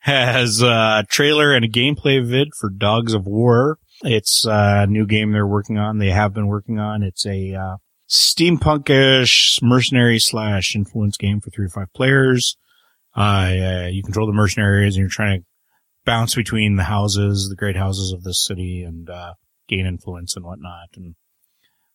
has 0.00 0.62
a 0.62 1.04
trailer 1.08 1.54
and 1.54 1.64
a 1.64 1.68
gameplay 1.68 2.24
vid 2.24 2.54
for 2.54 2.68
Dogs 2.70 3.14
of 3.14 3.26
War. 3.26 3.78
It's 4.02 4.44
a 4.46 4.86
new 4.86 5.06
game 5.06 5.32
they're 5.32 5.46
working 5.46 5.78
on. 5.78 5.98
They 5.98 6.10
have 6.10 6.32
been 6.32 6.46
working 6.46 6.78
on. 6.78 7.02
It's 7.02 7.26
a 7.26 7.54
uh, 7.54 7.76
steampunkish 8.10 9.62
mercenary 9.62 10.18
slash 10.18 10.74
influence 10.74 11.16
game 11.16 11.40
for 11.40 11.50
three 11.50 11.66
to 11.66 11.72
five 11.72 11.92
players. 11.94 12.56
Uh, 13.16 13.20
uh, 13.20 13.88
you 13.90 14.02
control 14.02 14.26
the 14.26 14.32
mercenaries 14.32 14.96
and 14.96 15.00
you're 15.00 15.08
trying 15.08 15.40
to 15.40 15.46
bounce 16.04 16.34
between 16.34 16.76
the 16.76 16.84
houses, 16.84 17.48
the 17.48 17.56
great 17.56 17.76
houses 17.76 18.12
of 18.12 18.24
this 18.24 18.44
city 18.44 18.82
and, 18.82 19.08
uh, 19.08 19.34
gain 19.68 19.86
influence 19.86 20.34
and 20.34 20.44
whatnot 20.44 20.88
and 20.96 21.14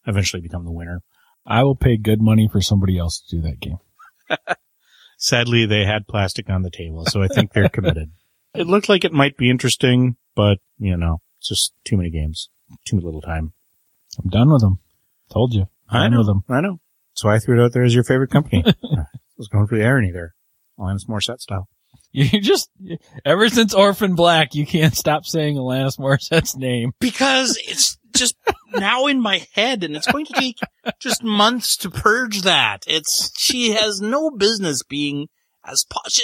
eventually 0.08 0.42
become 0.42 0.64
the 0.64 0.72
winner. 0.72 1.02
I 1.46 1.64
will 1.64 1.76
pay 1.76 1.98
good 1.98 2.22
money 2.22 2.48
for 2.52 2.62
somebody 2.62 2.98
else 2.98 3.20
to 3.20 3.36
do 3.36 3.42
that 3.44 3.60
game. 3.60 3.78
Sadly, 5.18 5.66
they 5.66 5.86
had 5.86 6.08
plastic 6.08 6.50
on 6.50 6.64
the 6.64 6.72
table, 6.72 7.06
so 7.06 7.22
I 7.22 7.28
think 7.28 7.52
they're 7.52 7.70
committed. 7.70 8.12
It 8.56 8.68
looked 8.68 8.88
like 8.88 9.04
it 9.04 9.12
might 9.12 9.36
be 9.36 9.50
interesting, 9.50 10.16
but 10.34 10.60
you 10.80 10.96
know, 10.96 11.20
it's 11.40 11.50
just 11.50 11.74
too 11.84 11.98
many 11.98 12.10
games, 12.10 12.48
too 12.86 13.02
little 13.02 13.20
time. 13.20 13.52
I'm 14.18 14.30
done 14.30 14.50
with 14.50 14.62
them. 14.62 14.80
Told 15.30 15.54
you. 15.54 15.68
I 15.90 16.04
Done 16.04 16.12
know 16.12 16.24
them. 16.24 16.44
I 16.50 16.62
know. 16.62 16.80
So 17.14 17.30
I 17.30 17.40
threw 17.40 17.60
it 17.60 17.64
out 17.64 17.74
there 17.74 17.84
as 17.84 17.96
your 17.96 18.04
favorite 18.04 18.32
company. 18.32 18.64
I 18.68 19.06
was 19.38 19.48
going 19.48 19.68
for 19.68 19.76
the 19.78 19.86
irony 19.86 20.12
there. 20.12 20.34
Alanis 20.80 21.08
Morissette 21.08 21.40
style. 21.40 21.68
You 22.12 22.40
just, 22.40 22.70
ever 23.26 23.50
since 23.50 23.74
Orphan 23.74 24.16
Black, 24.16 24.56
you 24.56 24.66
can't 24.66 24.96
stop 24.96 25.26
saying 25.26 25.58
Alanis 25.58 26.00
Morissette's 26.00 26.56
name. 26.56 26.94
Because 26.98 27.58
it's 27.68 27.98
just 28.16 28.36
now 28.74 29.08
in 29.08 29.20
my 29.20 29.46
head 29.54 29.84
and 29.84 29.98
it's 29.98 30.10
going 30.10 30.26
to 30.28 30.34
take 30.34 30.58
just 31.02 31.24
months 31.24 31.76
to 31.78 31.92
purge 31.92 32.44
that. 32.44 32.86
It's, 32.88 33.34
she 33.38 33.72
has 33.72 34.00
no 34.00 34.32
business 34.32 34.82
being 34.84 35.28
as, 35.66 35.84
po- 35.90 36.00
she, 36.08 36.24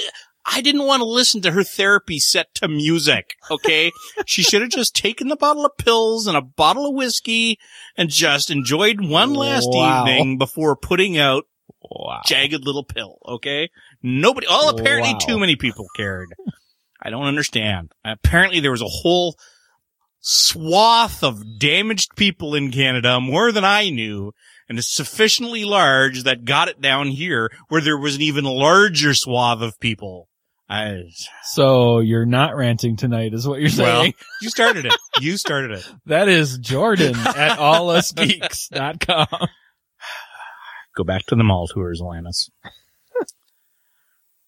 I 0.54 0.62
didn't 0.62 0.86
want 0.86 1.02
to 1.02 1.06
listen 1.06 1.42
to 1.44 1.52
her 1.52 1.64
therapy 1.64 2.20
set 2.20 2.54
to 2.56 2.68
music. 2.68 3.36
Okay. 3.50 3.92
she 4.26 4.44
should 4.44 4.62
have 4.62 4.72
just 4.72 4.96
taken 4.96 5.28
the 5.30 5.36
bottle 5.36 5.66
of 5.66 5.78
pills 5.78 6.28
and 6.28 6.36
a 6.36 6.42
bottle 6.42 6.88
of 6.90 6.96
whiskey 6.96 7.58
and 7.98 8.10
just 8.10 8.50
enjoyed 8.52 9.00
one 9.02 9.34
last 9.34 9.68
Wow. 9.72 10.06
evening 10.06 10.38
before 10.38 10.76
putting 10.76 11.18
out 11.18 11.46
Wow. 11.82 12.22
jagged 12.26 12.66
little 12.66 12.84
pill. 12.84 13.18
Okay. 13.26 13.70
Nobody, 14.04 14.46
all 14.48 14.70
apparently 14.70 15.14
Wow. 15.14 15.20
too 15.20 15.40
many 15.40 15.56
people 15.56 15.88
cared. 15.96 16.30
I 17.02 17.10
don't 17.10 17.26
understand. 17.26 17.92
Apparently 18.06 18.60
there 18.60 18.72
was 18.72 18.82
a 18.82 18.86
whole 18.88 19.36
swath 20.20 21.24
of 21.24 21.58
damaged 21.60 22.16
people 22.16 22.54
in 22.56 22.72
Canada, 22.72 23.20
more 23.20 23.52
than 23.52 23.66
I 23.66 23.90
knew, 23.90 24.34
and 24.70 24.78
it's 24.78 24.94
sufficiently 24.94 25.66
large 25.66 26.24
that 26.24 26.46
got 26.46 26.68
it 26.68 26.80
down 26.82 27.08
here 27.08 27.50
where 27.70 27.82
there 27.82 27.98
was 27.98 28.16
an 28.16 28.22
even 28.22 28.44
larger 28.44 29.14
swath 29.14 29.62
of 29.62 29.80
people. 29.80 30.28
I, 30.72 31.04
So 31.44 32.00
you're 32.00 32.26
not 32.26 32.56
ranting 32.56 32.96
tonight 32.96 33.34
is 33.34 33.46
what 33.46 33.60
you're 33.60 33.70
saying. 33.70 34.14
well, 34.18 34.28
you 34.42 34.50
started 34.50 34.86
it. 34.86 34.94
You 35.20 35.36
started 35.38 35.72
it. 35.72 35.86
that 36.06 36.30
is 36.30 36.58
Jordan 36.60 37.14
at 37.16 37.58
allusgeeks.com. 37.60 39.28
Go 40.96 41.04
back 41.04 41.26
to 41.28 41.36
the 41.36 41.44
mall 41.44 41.68
tours, 41.68 42.02
Alanis. 42.02 42.50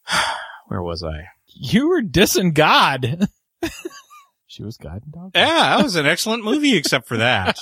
Where 0.67 0.81
was 0.81 1.03
I? 1.03 1.25
You 1.47 1.89
were 1.89 2.01
dissing 2.01 2.53
God. 2.53 3.27
she 4.47 4.63
was 4.63 4.77
God 4.77 5.01
and 5.03 5.11
dog. 5.13 5.31
Yeah, 5.35 5.75
that 5.77 5.83
was 5.83 5.95
an 5.97 6.05
excellent 6.05 6.43
movie 6.45 6.75
except 6.77 7.07
for 7.07 7.17
that. 7.17 7.59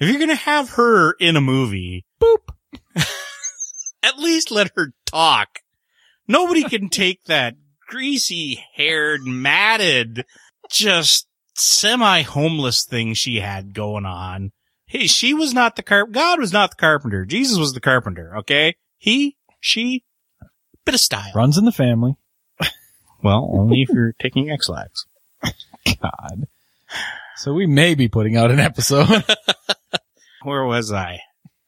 If 0.00 0.08
you're 0.08 0.20
gonna 0.20 0.34
have 0.36 0.70
her 0.70 1.12
in 1.14 1.34
a 1.36 1.40
movie, 1.40 2.04
Boop. 2.22 2.48
at 4.04 4.18
least 4.18 4.50
let 4.52 4.70
her 4.76 4.92
talk. 5.06 5.58
Nobody 6.28 6.62
can 6.62 6.90
take 6.90 7.24
that 7.24 7.56
greasy 7.88 8.62
haired, 8.74 9.22
matted, 9.24 10.26
just 10.70 11.26
semi-homeless 11.54 12.84
thing 12.84 13.14
she 13.14 13.40
had 13.40 13.74
going 13.74 14.04
on. 14.04 14.52
Hey, 14.86 15.06
she 15.06 15.34
was 15.34 15.54
not 15.54 15.76
the 15.76 15.82
carp, 15.82 16.12
God 16.12 16.38
was 16.38 16.52
not 16.52 16.70
the 16.70 16.76
carpenter. 16.76 17.24
Jesus 17.24 17.58
was 17.58 17.72
the 17.72 17.80
carpenter, 17.80 18.36
okay? 18.38 18.76
He, 18.98 19.36
she, 19.60 20.04
bit 20.84 20.94
of 20.94 21.00
style. 21.00 21.32
Runs 21.34 21.58
in 21.58 21.64
the 21.64 21.72
family. 21.72 22.16
Well, 23.20 23.50
only 23.52 23.82
if 23.82 23.88
you're 23.88 24.14
taking 24.20 24.48
X-Lax. 24.48 25.06
God. 26.00 26.46
So 27.34 27.52
we 27.52 27.66
may 27.66 27.96
be 27.96 28.06
putting 28.06 28.36
out 28.36 28.52
an 28.52 28.60
episode. 28.60 29.24
Where 30.44 30.64
was 30.64 30.92
I? 30.92 31.18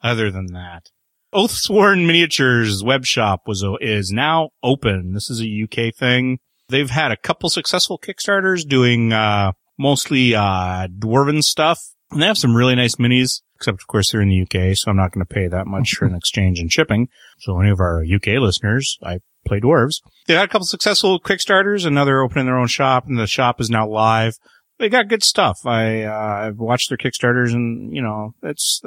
Other 0.01 0.31
than 0.31 0.53
that, 0.53 0.91
Oathsworn 1.35 2.07
Miniatures 2.07 2.83
web 2.83 3.05
shop 3.05 3.43
was 3.47 3.65
is 3.81 4.11
now 4.11 4.51
open. 4.63 5.13
This 5.13 5.31
is 5.31 5.41
a 5.41 5.63
UK 5.63 5.95
thing. 5.95 6.39
They've 6.69 6.91
had 6.91 7.13
a 7.13 7.17
couple 7.17 7.49
successful 7.51 7.99
Kickstarters 7.99 8.67
doing 8.67 9.13
uh 9.13 9.53
mostly 9.79 10.35
uh 10.35 10.89
dwarven 10.89 11.43
stuff, 11.43 11.81
and 12.11 12.21
they 12.21 12.27
have 12.27 12.39
some 12.39 12.57
really 12.57 12.75
nice 12.75 12.97
minis. 12.97 13.43
Except 13.57 13.81
of 13.81 13.87
course 13.87 14.11
they're 14.11 14.23
in 14.23 14.31
the 14.31 14.43
UK, 14.43 14.77
so 14.77 14.91
I'm 14.91 14.97
not 14.97 15.13
going 15.13 15.25
to 15.25 15.35
pay 15.35 15.47
that 15.47 15.67
much 15.67 15.95
for 15.95 16.07
an 16.07 16.15
exchange 16.17 16.59
and 16.59 16.73
shipping. 16.73 17.09
So 17.39 17.61
any 17.61 17.71
of 17.71 17.79
our 17.79 18.03
UK 18.03 18.41
listeners, 18.41 18.99
I 19.03 19.21
play 19.47 19.61
dwarves. 19.61 19.97
They've 20.27 20.37
had 20.37 20.49
a 20.49 20.53
couple 20.53 20.67
successful 20.67 21.21
Kickstarters, 21.21 21.87
and 21.87 21.95
now 21.95 22.05
they're 22.05 22.23
opening 22.23 22.47
their 22.47 22.59
own 22.59 22.69
shop, 22.69 23.07
and 23.07 23.19
the 23.19 23.27
shop 23.27 23.61
is 23.61 23.71
now 23.71 23.87
live 23.87 24.35
they 24.81 24.89
got 24.89 25.09
good 25.09 25.23
stuff. 25.23 25.65
I 25.65 26.03
uh, 26.03 26.47
I've 26.47 26.59
watched 26.59 26.89
their 26.89 26.99
Kickstarters, 26.99 27.53
and 27.53 27.95
you 27.95 28.03
know, 28.03 28.35
it's 28.43 28.83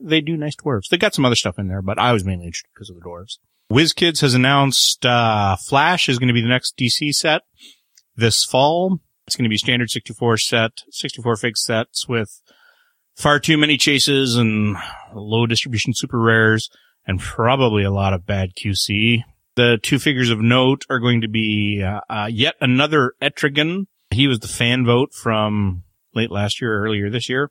they 0.00 0.20
do 0.20 0.36
nice 0.36 0.54
dwarves. 0.54 0.88
They 0.88 0.98
got 0.98 1.14
some 1.14 1.24
other 1.24 1.34
stuff 1.34 1.58
in 1.58 1.66
there, 1.68 1.82
but 1.82 1.98
I 1.98 2.12
was 2.12 2.24
mainly 2.24 2.46
interested 2.46 2.68
because 2.72 2.90
of 2.90 2.96
the 2.96 3.02
dwarves. 3.02 3.38
WizKids 3.72 4.20
has 4.20 4.34
announced 4.34 5.04
uh, 5.04 5.56
Flash 5.56 6.08
is 6.08 6.18
going 6.18 6.28
to 6.28 6.34
be 6.34 6.40
the 6.40 6.48
next 6.48 6.76
DC 6.78 7.12
set 7.12 7.42
this 8.14 8.44
fall. 8.44 9.00
It's 9.26 9.36
going 9.36 9.44
to 9.44 9.50
be 9.50 9.58
standard 9.58 9.90
64 9.90 10.38
set, 10.38 10.70
64 10.90 11.36
fig 11.36 11.56
sets 11.56 12.08
with 12.08 12.40
far 13.16 13.38
too 13.38 13.58
many 13.58 13.76
chases 13.76 14.36
and 14.36 14.76
low 15.14 15.46
distribution 15.46 15.92
super 15.94 16.18
rares, 16.18 16.70
and 17.06 17.20
probably 17.20 17.82
a 17.82 17.90
lot 17.90 18.14
of 18.14 18.26
bad 18.26 18.50
QC. 18.54 19.22
The 19.56 19.78
two 19.82 19.98
figures 19.98 20.30
of 20.30 20.40
note 20.40 20.84
are 20.88 21.00
going 21.00 21.22
to 21.22 21.28
be 21.28 21.82
uh, 21.82 22.00
uh, 22.08 22.28
yet 22.30 22.54
another 22.60 23.14
Etrigan 23.20 23.86
he 24.10 24.26
was 24.26 24.40
the 24.40 24.48
fan 24.48 24.84
vote 24.84 25.12
from 25.12 25.84
late 26.14 26.30
last 26.30 26.60
year, 26.60 26.74
or 26.74 26.84
earlier 26.84 27.10
this 27.10 27.28
year. 27.28 27.50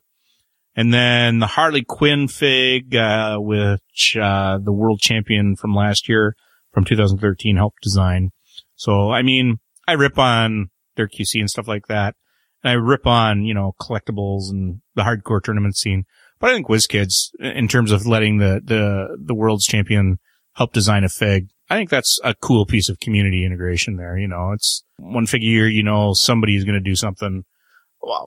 And 0.74 0.94
then 0.94 1.40
the 1.40 1.46
Harley 1.46 1.82
Quinn 1.82 2.28
fig, 2.28 2.94
uh, 2.94 3.38
which, 3.38 4.16
uh, 4.20 4.58
the 4.62 4.72
world 4.72 5.00
champion 5.00 5.56
from 5.56 5.74
last 5.74 6.08
year, 6.08 6.36
from 6.72 6.84
2013 6.84 7.56
helped 7.56 7.82
design. 7.82 8.30
So, 8.76 9.10
I 9.10 9.22
mean, 9.22 9.58
I 9.88 9.94
rip 9.94 10.18
on 10.18 10.70
their 10.94 11.08
QC 11.08 11.40
and 11.40 11.50
stuff 11.50 11.66
like 11.66 11.88
that. 11.88 12.14
And 12.62 12.70
I 12.70 12.74
rip 12.74 13.06
on, 13.06 13.44
you 13.44 13.54
know, 13.54 13.74
collectibles 13.80 14.50
and 14.50 14.80
the 14.94 15.02
hardcore 15.02 15.42
tournament 15.42 15.76
scene. 15.76 16.04
But 16.38 16.50
I 16.50 16.54
think 16.54 16.68
WizKids, 16.68 17.30
in 17.40 17.66
terms 17.66 17.90
of 17.90 18.06
letting 18.06 18.38
the, 18.38 18.60
the, 18.62 19.16
the 19.18 19.34
world's 19.34 19.66
champion 19.66 20.18
help 20.52 20.72
design 20.72 21.02
a 21.02 21.08
fig, 21.08 21.48
I 21.70 21.76
think 21.76 21.90
that's 21.90 22.18
a 22.24 22.34
cool 22.34 22.64
piece 22.64 22.88
of 22.88 23.00
community 23.00 23.44
integration 23.44 23.96
there. 23.96 24.16
You 24.16 24.28
know, 24.28 24.52
it's 24.52 24.84
one 24.96 25.26
figure, 25.26 25.66
you 25.66 25.82
know, 25.82 26.14
somebody 26.14 26.56
is 26.56 26.64
going 26.64 26.74
to 26.74 26.80
do 26.80 26.96
something 26.96 27.44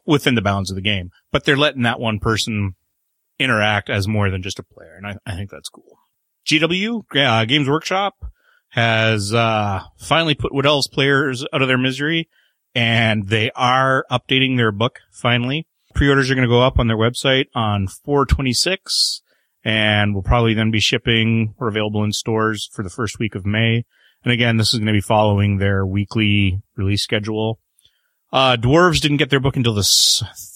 within 0.05 0.35
the 0.35 0.41
bounds 0.41 0.69
of 0.69 0.75
the 0.75 0.81
game, 0.81 1.11
but 1.31 1.43
they're 1.43 1.57
letting 1.57 1.83
that 1.83 1.99
one 1.99 2.19
person 2.19 2.75
interact 3.39 3.89
as 3.89 4.07
more 4.07 4.29
than 4.29 4.43
just 4.43 4.59
a 4.59 4.63
player. 4.63 4.93
And 4.95 5.07
I, 5.07 5.17
I 5.25 5.35
think 5.35 5.49
that's 5.49 5.69
cool. 5.69 5.97
GW, 6.45 7.03
uh, 7.15 7.45
Games 7.45 7.67
Workshop 7.67 8.15
has, 8.69 9.33
uh, 9.33 9.81
finally 9.97 10.35
put 10.35 10.53
Wood 10.53 10.65
Elves 10.65 10.87
players 10.87 11.45
out 11.51 11.61
of 11.61 11.67
their 11.67 11.77
misery 11.77 12.29
and 12.75 13.27
they 13.27 13.51
are 13.55 14.05
updating 14.11 14.57
their 14.57 14.71
book 14.71 14.99
finally. 15.11 15.67
Pre-orders 15.95 16.29
are 16.29 16.35
going 16.35 16.47
to 16.47 16.53
go 16.53 16.61
up 16.61 16.79
on 16.79 16.87
their 16.87 16.97
website 16.97 17.47
on 17.53 17.87
426 17.87 19.21
and 19.63 20.15
will 20.15 20.23
probably 20.23 20.53
then 20.53 20.71
be 20.71 20.79
shipping 20.79 21.53
or 21.59 21.67
available 21.67 22.03
in 22.03 22.11
stores 22.11 22.69
for 22.71 22.83
the 22.83 22.89
first 22.89 23.19
week 23.19 23.35
of 23.35 23.45
May. 23.45 23.83
And 24.23 24.31
again, 24.31 24.57
this 24.57 24.73
is 24.73 24.79
going 24.79 24.87
to 24.87 24.93
be 24.93 25.01
following 25.01 25.57
their 25.57 25.85
weekly 25.85 26.61
release 26.75 27.03
schedule. 27.03 27.59
Uh, 28.31 28.55
Dwarves 28.55 29.01
didn't 29.01 29.17
get 29.17 29.29
their 29.29 29.39
book 29.39 29.57
until 29.57 29.73
the 29.73 29.87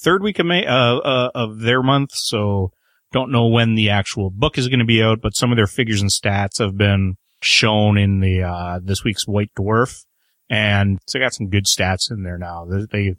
third 0.02 0.24
week 0.24 0.40
of 0.40 0.46
May, 0.46 0.66
uh, 0.66 0.98
uh, 0.98 1.32
of 1.36 1.60
their 1.60 1.84
month. 1.84 2.12
So 2.14 2.72
don't 3.12 3.32
know 3.32 3.48
when 3.48 3.76
the 3.76 3.90
actual 3.90 4.30
book 4.30 4.58
is 4.58 4.68
going 4.68 4.80
to 4.80 4.86
be 4.86 5.04
out, 5.04 5.22
but 5.22 5.36
some 5.36 5.52
of 5.52 5.58
their 5.58 5.68
figures 5.68 6.02
and 6.02 6.10
stats 6.10 6.60
have 6.60 6.78
been 6.78 7.18
shown 7.42 7.98
in 7.98 8.22
the, 8.22 8.44
uh, 8.44 8.80
this 8.82 9.04
week's 9.04 9.28
White 9.28 9.52
Dwarf. 9.58 10.06
And 10.50 11.00
so 11.08 11.20
got 11.20 11.34
some 11.34 11.50
good 11.50 11.66
stats 11.66 12.12
in 12.12 12.24
there 12.24 12.38
now. 12.38 12.66
They, 12.66 12.86
they, 12.92 13.16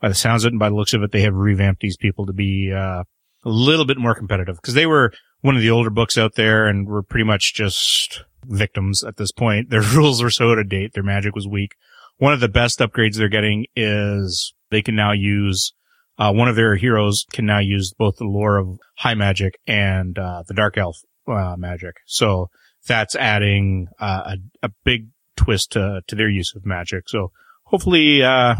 by 0.00 0.08
the 0.08 0.14
sounds 0.14 0.44
of 0.44 0.48
it 0.48 0.52
and 0.52 0.60
by 0.60 0.68
the 0.68 0.76
looks 0.76 0.94
of 0.94 1.02
it, 1.02 1.10
they 1.10 1.22
have 1.22 1.34
revamped 1.34 1.80
these 1.80 1.96
people 1.96 2.26
to 2.26 2.32
be, 2.32 2.72
uh, 2.72 3.02
a 3.44 3.48
little 3.48 3.84
bit 3.84 3.96
more 3.96 4.14
competitive 4.14 4.56
because 4.56 4.74
they 4.74 4.86
were 4.86 5.12
one 5.40 5.56
of 5.56 5.62
the 5.62 5.70
older 5.70 5.90
books 5.90 6.18
out 6.18 6.34
there 6.34 6.66
and 6.66 6.88
were 6.88 7.02
pretty 7.02 7.24
much 7.24 7.54
just 7.54 8.24
victims 8.44 9.04
at 9.04 9.16
this 9.16 9.32
point. 9.32 9.70
Their 9.70 9.82
rules 9.82 10.22
were 10.22 10.30
so 10.30 10.50
out 10.50 10.58
of 10.58 10.68
date. 10.68 10.92
Their 10.94 11.02
magic 11.02 11.34
was 11.34 11.46
weak. 11.46 11.72
One 12.18 12.32
of 12.32 12.40
the 12.40 12.48
best 12.48 12.78
upgrades 12.78 13.16
they're 13.16 13.28
getting 13.28 13.66
is 13.76 14.54
they 14.70 14.82
can 14.82 14.96
now 14.96 15.12
use, 15.12 15.72
uh, 16.18 16.32
one 16.32 16.48
of 16.48 16.56
their 16.56 16.76
heroes 16.76 17.26
can 17.30 17.44
now 17.44 17.58
use 17.58 17.92
both 17.92 18.16
the 18.16 18.24
lore 18.24 18.56
of 18.56 18.78
high 18.96 19.14
magic 19.14 19.58
and, 19.66 20.18
uh, 20.18 20.42
the 20.48 20.54
dark 20.54 20.78
elf, 20.78 20.96
uh, 21.28 21.56
magic. 21.58 21.96
So 22.06 22.48
that's 22.86 23.14
adding, 23.14 23.88
uh, 24.00 24.36
a, 24.62 24.66
a 24.66 24.70
big 24.84 25.08
twist 25.36 25.72
to, 25.72 26.00
to 26.06 26.16
their 26.16 26.30
use 26.30 26.54
of 26.56 26.64
magic. 26.64 27.08
So 27.08 27.32
hopefully, 27.64 28.22
uh, 28.22 28.54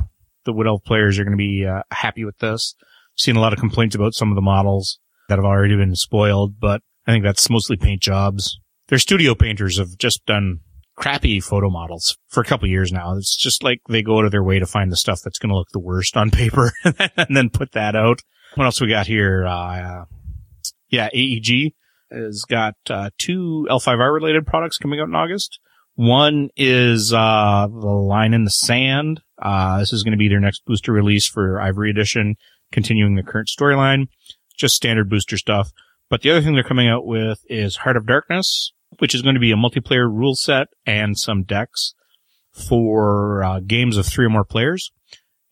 the 0.45 0.53
Wood 0.53 0.67
Elf 0.67 0.85
players 0.85 1.19
are 1.19 1.25
going 1.25 1.33
to 1.33 1.39
be, 1.39 1.65
uh, 1.65 1.83
happy 1.91 2.27
with 2.27 2.37
this. 2.39 2.75
Seen 3.17 3.37
a 3.37 3.41
lot 3.41 3.55
of 3.55 3.59
complaints 3.59 3.95
about 3.95 4.13
some 4.13 4.31
of 4.31 4.35
the 4.35 4.43
models 4.43 4.99
that 5.29 5.39
have 5.39 5.45
already 5.45 5.77
been 5.77 5.95
spoiled, 5.95 6.59
but 6.61 6.81
I 7.07 7.13
think 7.13 7.25
that's 7.25 7.51
mostly 7.51 7.77
paint 7.77 8.03
jobs. 8.03 8.59
Their 8.89 8.99
studio 8.99 9.35
painters 9.35 9.79
have 9.79 9.97
just 9.99 10.25
done 10.27 10.61
crappy 10.97 11.41
photo 11.41 11.69
models 11.69 12.17
for 12.29 12.41
a 12.41 12.45
couple 12.45 12.69
years 12.69 12.93
now. 12.93 13.17
It's 13.17 13.37
just 13.37 13.63
like 13.63 13.81
they 13.89 14.03
go 14.03 14.19
out 14.19 14.25
of 14.25 14.33
their 14.33 14.43
way 14.43 14.59
to 14.59 14.67
find 14.67 14.91
the 14.91 14.97
stuff 14.97 15.21
that's 15.23 15.39
going 15.39 15.51
to 15.51 15.57
look 15.57 15.69
the 15.73 15.79
worst 15.79 16.17
on 16.17 16.31
paper 16.31 16.73
and 16.85 17.37
then 17.37 17.51
put 17.51 17.73
that 17.73 17.95
out. 17.95 18.21
What 18.55 18.65
else 18.65 18.81
we 18.81 18.89
got 18.89 19.07
here? 19.07 19.47
Uh, 19.47 20.05
yeah, 20.89 21.09
AEG 21.13 21.73
has 22.11 22.45
got, 22.49 22.75
uh, 22.89 23.11
two 23.19 23.67
L5R 23.69 24.15
related 24.15 24.47
products 24.47 24.79
coming 24.79 25.01
out 25.01 25.09
in 25.09 25.15
August. 25.15 25.59
One 25.97 26.51
is, 26.57 27.13
uh, 27.13 27.67
the 27.69 27.87
line 27.87 28.33
in 28.35 28.45
the 28.45 28.51
sand. 28.51 29.21
Uh, 29.41 29.79
this 29.79 29.93
is 29.93 30.03
going 30.03 30.13
to 30.13 30.19
be 30.19 30.29
their 30.29 30.41
next 30.41 30.65
booster 30.65 30.93
release 30.93 31.27
for 31.27 31.61
Ivory 31.61 31.91
Edition, 31.91 32.37
continuing 32.73 33.17
the 33.17 33.23
current 33.23 33.49
storyline. 33.49 34.07
Just 34.57 34.77
standard 34.77 35.09
booster 35.09 35.37
stuff. 35.37 35.73
But 36.09 36.23
the 36.23 36.31
other 36.31 36.41
thing 36.41 36.55
they're 36.55 36.63
coming 36.63 36.89
out 36.89 37.07
with 37.07 37.41
is 37.49 37.77
Heart 37.77 37.97
of 37.97 38.07
Darkness, 38.07 38.73
which 38.99 39.15
is 39.15 39.23
going 39.23 39.35
to 39.35 39.41
be 39.41 39.53
a 39.53 39.57
multiplayer 39.57 40.09
rule 40.09 40.35
set 40.35 40.69
and 40.85 41.19
some 41.19 41.43
decks 41.43 41.95
for 42.53 43.43
uh, 43.43 43.61
games 43.61 43.97
of 43.97 44.07
three 44.07 44.27
or 44.27 44.31
more 44.31 44.45
players. 44.45 44.93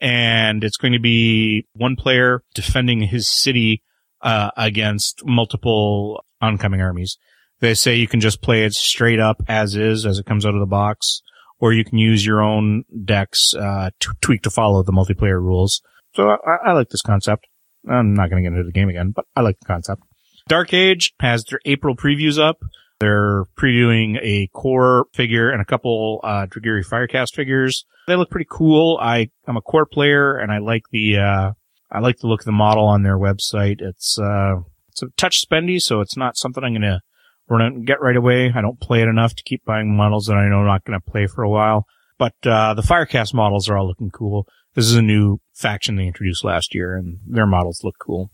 And 0.01 0.63
it's 0.65 0.77
going 0.77 0.93
to 0.93 1.01
be 1.01 1.67
one 1.75 1.97
player 1.97 2.43
defending 2.55 3.03
his 3.03 3.29
city 3.29 3.83
uh, 4.21 4.51
against 4.57 5.25
multiple 5.25 6.25
oncoming 6.41 6.81
armies. 6.81 7.19
They 7.61 7.75
say 7.75 7.97
you 7.97 8.09
can 8.09 8.21
just 8.21 8.43
play 8.43 8.65
it 8.65 8.75
straight 8.75 9.21
up 9.21 9.43
as 9.49 9.77
is, 9.77 10.05
as 10.05 10.19
it 10.19 10.27
comes 10.27 10.45
out 10.45 10.55
of 10.55 10.61
the 10.61 10.67
box, 10.67 11.23
or 11.59 11.73
you 11.73 11.85
can 11.85 11.99
use 11.99 12.25
your 12.27 12.43
own 12.43 12.85
decks 13.05 13.55
uh, 13.55 13.91
to 14.01 14.15
tweak 14.21 14.43
to 14.43 14.51
follow 14.51 14.83
the 14.83 14.93
multiplayer 14.93 15.41
rules. 15.41 15.81
So 16.15 16.31
I, 16.31 16.71
I 16.71 16.73
like 16.73 16.91
this 16.91 17.03
concept. 17.03 17.47
I'm 17.89 18.15
not 18.15 18.31
going 18.31 18.43
to 18.43 18.49
get 18.49 18.57
into 18.57 18.65
the 18.65 18.73
game 18.73 18.89
again, 18.89 19.11
but 19.11 19.27
I 19.37 19.41
like 19.41 19.59
the 19.61 19.67
concept. 19.67 20.03
Dark 20.49 20.73
Age 20.75 21.15
has 21.21 21.45
their 21.45 21.61
April 21.65 21.97
previews 21.97 22.39
up. 22.39 22.59
They're 23.01 23.45
previewing 23.59 24.19
a 24.23 24.49
core 24.49 25.07
figure 25.13 25.51
and 25.51 25.61
a 25.61 25.65
couple, 25.65 26.21
uh, 26.23 26.47
Dragyri 26.47 26.87
Firecast 26.87 27.35
figures. 27.35 27.85
They 28.07 28.17
look 28.17 28.31
pretty 28.31 28.47
cool. 28.49 28.99
I, 29.01 29.31
I'm 29.47 29.57
a 29.57 29.63
core 29.63 29.87
player 29.87 30.37
and 30.37 30.53
I 30.53 30.59
like 30.59 30.85
the, 30.93 31.19
uh, 31.19 31.53
I 31.91 31.99
like 32.01 32.19
the 32.19 32.29
look 32.29 32.41
of 32.41 32.47
the 32.47 32.53
model 32.53 32.87
on 32.87 33.03
their 33.03 33.19
website. 33.19 33.81
It's, 33.81 34.19
uh, 34.19 34.57
it's 34.91 35.03
a 35.03 35.09
touch 35.17 35.45
spendy, 35.45 35.81
so 35.81 36.01
it's 36.01 36.17
not 36.17 36.37
something 36.37 36.63
I'm 36.63 36.73
going 36.73 36.83
to 36.83 37.01
run 37.49 37.63
out 37.63 37.73
and 37.73 37.87
get 37.87 38.01
right 38.01 38.17
away. 38.17 38.53
I 38.55 38.61
don't 38.61 38.81
play 38.81 39.03
it 39.03 39.09
enough 39.09 39.35
to 39.35 39.43
keep 39.43 39.65
buying 39.65 39.97
models 39.97 40.27
that 40.27 40.37
I 40.37 40.49
know 40.49 40.61
I'm 40.61 40.67
not 40.67 40.85
going 40.85 40.99
to 40.99 41.11
play 41.11 41.27
for 41.27 41.43
a 41.43 41.51
while. 41.51 41.87
But, 42.17 42.35
uh, 42.45 42.75
the 42.75 42.83
Firecast 42.83 43.35
models 43.35 43.69
are 43.69 43.77
all 43.77 43.89
looking 43.89 44.11
cool. 44.11 44.47
This 44.75 44.87
is 44.87 44.95
a 44.95 45.03
new 45.03 45.39
faction 45.53 45.97
they 45.97 46.07
introduced 46.07 46.45
last 46.45 46.75
year 46.75 46.97
and 46.97 47.19
their 47.27 47.47
models 47.47 47.83
look 47.85 47.97
cool. 48.01 48.31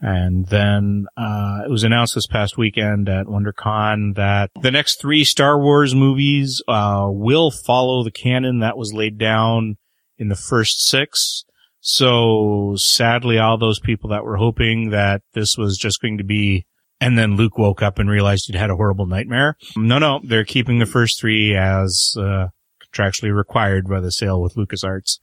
And 0.00 0.46
then, 0.48 1.06
uh, 1.16 1.62
it 1.64 1.70
was 1.70 1.84
announced 1.84 2.14
this 2.14 2.26
past 2.26 2.58
weekend 2.58 3.08
at 3.08 3.26
WonderCon 3.26 4.16
that 4.16 4.50
the 4.60 4.70
next 4.70 5.00
three 5.00 5.24
Star 5.24 5.58
Wars 5.58 5.94
movies, 5.94 6.62
uh, 6.68 7.06
will 7.08 7.50
follow 7.50 8.04
the 8.04 8.10
canon 8.10 8.58
that 8.58 8.76
was 8.76 8.92
laid 8.92 9.16
down 9.16 9.78
in 10.18 10.28
the 10.28 10.36
first 10.36 10.86
six. 10.86 11.44
So 11.80 12.74
sadly, 12.76 13.38
all 13.38 13.56
those 13.56 13.80
people 13.80 14.10
that 14.10 14.24
were 14.24 14.36
hoping 14.36 14.90
that 14.90 15.22
this 15.32 15.56
was 15.56 15.78
just 15.78 16.02
going 16.02 16.18
to 16.18 16.24
be, 16.24 16.66
and 17.00 17.16
then 17.16 17.36
Luke 17.36 17.56
woke 17.56 17.80
up 17.80 17.98
and 17.98 18.10
realized 18.10 18.46
he'd 18.46 18.58
had 18.58 18.70
a 18.70 18.76
horrible 18.76 19.06
nightmare. 19.06 19.56
No, 19.76 19.98
no, 19.98 20.20
they're 20.22 20.44
keeping 20.44 20.80
the 20.80 20.86
first 20.86 21.18
three 21.18 21.56
as, 21.56 22.14
uh, 22.18 22.48
contractually 22.92 23.34
required 23.34 23.88
by 23.88 24.00
the 24.00 24.12
sale 24.12 24.42
with 24.42 24.54
LucasArts 24.56 25.18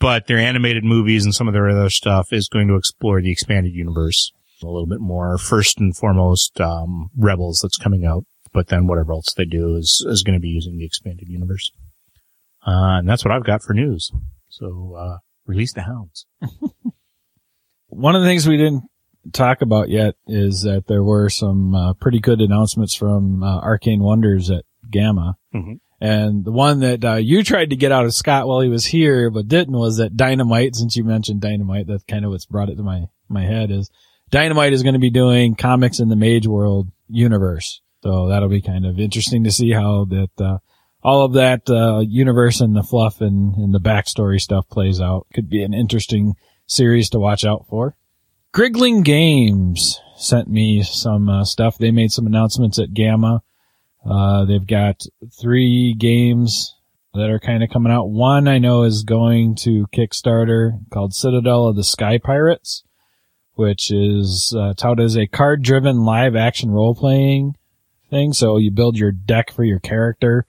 but 0.00 0.26
their 0.26 0.38
animated 0.38 0.84
movies 0.84 1.24
and 1.24 1.34
some 1.34 1.48
of 1.48 1.54
their 1.54 1.68
other 1.68 1.90
stuff 1.90 2.32
is 2.32 2.48
going 2.48 2.68
to 2.68 2.76
explore 2.76 3.20
the 3.20 3.32
expanded 3.32 3.72
universe 3.72 4.32
a 4.62 4.66
little 4.66 4.86
bit 4.86 5.00
more. 5.00 5.38
First 5.38 5.78
and 5.78 5.96
foremost, 5.96 6.60
um, 6.60 7.10
Rebels 7.16 7.60
that's 7.62 7.78
coming 7.78 8.04
out, 8.04 8.24
but 8.52 8.68
then 8.68 8.86
whatever 8.86 9.12
else 9.12 9.32
they 9.36 9.44
do 9.44 9.76
is, 9.76 10.04
is 10.08 10.22
going 10.22 10.36
to 10.36 10.42
be 10.42 10.48
using 10.48 10.78
the 10.78 10.84
expanded 10.84 11.28
universe. 11.28 11.70
Uh, 12.66 12.98
and 12.98 13.08
that's 13.08 13.24
what 13.24 13.32
I've 13.32 13.44
got 13.44 13.62
for 13.62 13.72
news. 13.72 14.10
So, 14.48 14.94
uh, 14.98 15.18
release 15.46 15.72
the 15.72 15.82
hounds. 15.82 16.26
One 17.88 18.14
of 18.14 18.22
the 18.22 18.28
things 18.28 18.46
we 18.46 18.56
didn't 18.56 18.84
talk 19.32 19.62
about 19.62 19.88
yet 19.88 20.14
is 20.26 20.62
that 20.62 20.86
there 20.86 21.02
were 21.02 21.28
some 21.28 21.74
uh, 21.74 21.94
pretty 21.94 22.20
good 22.20 22.40
announcements 22.40 22.94
from 22.94 23.42
uh, 23.42 23.60
Arcane 23.60 24.02
Wonders 24.02 24.50
at 24.50 24.64
GAMA. 24.90 25.36
Mm-hmm. 25.54 25.74
And 26.00 26.44
the 26.44 26.52
one 26.52 26.80
that 26.80 27.04
uh, 27.04 27.14
you 27.14 27.42
tried 27.42 27.70
to 27.70 27.76
get 27.76 27.90
out 27.90 28.04
of 28.04 28.14
Scott 28.14 28.46
while 28.46 28.60
he 28.60 28.68
was 28.68 28.86
here, 28.86 29.30
but 29.30 29.48
didn't, 29.48 29.76
was 29.76 29.96
that 29.96 30.16
Dynamite. 30.16 30.76
Since 30.76 30.96
you 30.96 31.04
mentioned 31.04 31.40
Dynamite, 31.40 31.86
that's 31.88 32.04
kind 32.04 32.24
of 32.24 32.30
what's 32.30 32.46
brought 32.46 32.68
it 32.68 32.76
to 32.76 32.82
my 32.82 33.06
my 33.28 33.44
head. 33.44 33.70
Is 33.70 33.90
Dynamite 34.30 34.72
is 34.72 34.82
going 34.82 34.92
to 34.94 35.00
be 35.00 35.10
doing 35.10 35.56
comics 35.56 35.98
in 35.98 36.08
the 36.08 36.16
Mage 36.16 36.46
Wars 36.46 36.84
universe, 37.08 37.80
so 38.02 38.28
that'll 38.28 38.48
be 38.48 38.62
kind 38.62 38.86
of 38.86 39.00
interesting 39.00 39.42
to 39.44 39.50
see 39.50 39.72
how 39.72 40.04
that 40.04 40.40
uh, 40.40 40.58
all 41.02 41.24
of 41.24 41.32
that 41.32 41.68
uh, 41.68 42.00
universe 42.00 42.60
and 42.60 42.76
the 42.76 42.82
fluff 42.82 43.20
and, 43.20 43.54
and 43.56 43.74
the 43.74 43.80
backstory 43.80 44.40
stuff 44.40 44.68
plays 44.68 45.00
out. 45.00 45.26
Could 45.34 45.48
be 45.48 45.62
an 45.62 45.74
interesting 45.74 46.34
series 46.66 47.10
to 47.10 47.18
watch 47.18 47.44
out 47.44 47.66
for. 47.68 47.96
Griggling 48.52 49.02
Games 49.02 50.00
sent 50.16 50.48
me 50.48 50.82
some 50.82 51.28
uh, 51.28 51.44
stuff. 51.44 51.78
They 51.78 51.90
made 51.90 52.12
some 52.12 52.26
announcements 52.26 52.78
at 52.78 52.94
GAMA. 52.94 53.42
Uh, 54.04 54.44
they've 54.44 54.66
got 54.66 55.02
three 55.40 55.94
games 55.94 56.74
that 57.14 57.30
are 57.30 57.40
kind 57.40 57.62
of 57.62 57.70
coming 57.70 57.92
out. 57.92 58.10
One 58.10 58.46
I 58.46 58.58
know 58.58 58.82
is 58.82 59.02
going 59.02 59.54
to 59.56 59.86
Kickstarter 59.92 60.78
called 60.90 61.14
Citadel 61.14 61.66
of 61.66 61.76
the 61.76 61.84
Sky 61.84 62.18
Pirates, 62.18 62.84
which 63.54 63.90
is 63.90 64.54
uh, 64.56 64.74
touted 64.74 65.04
as 65.04 65.16
a 65.16 65.26
card-driven 65.26 66.04
live-action 66.04 66.70
role-playing 66.70 67.56
thing. 68.08 68.32
So 68.32 68.56
you 68.56 68.70
build 68.70 68.96
your 68.96 69.10
deck 69.10 69.50
for 69.50 69.64
your 69.64 69.80
character 69.80 70.46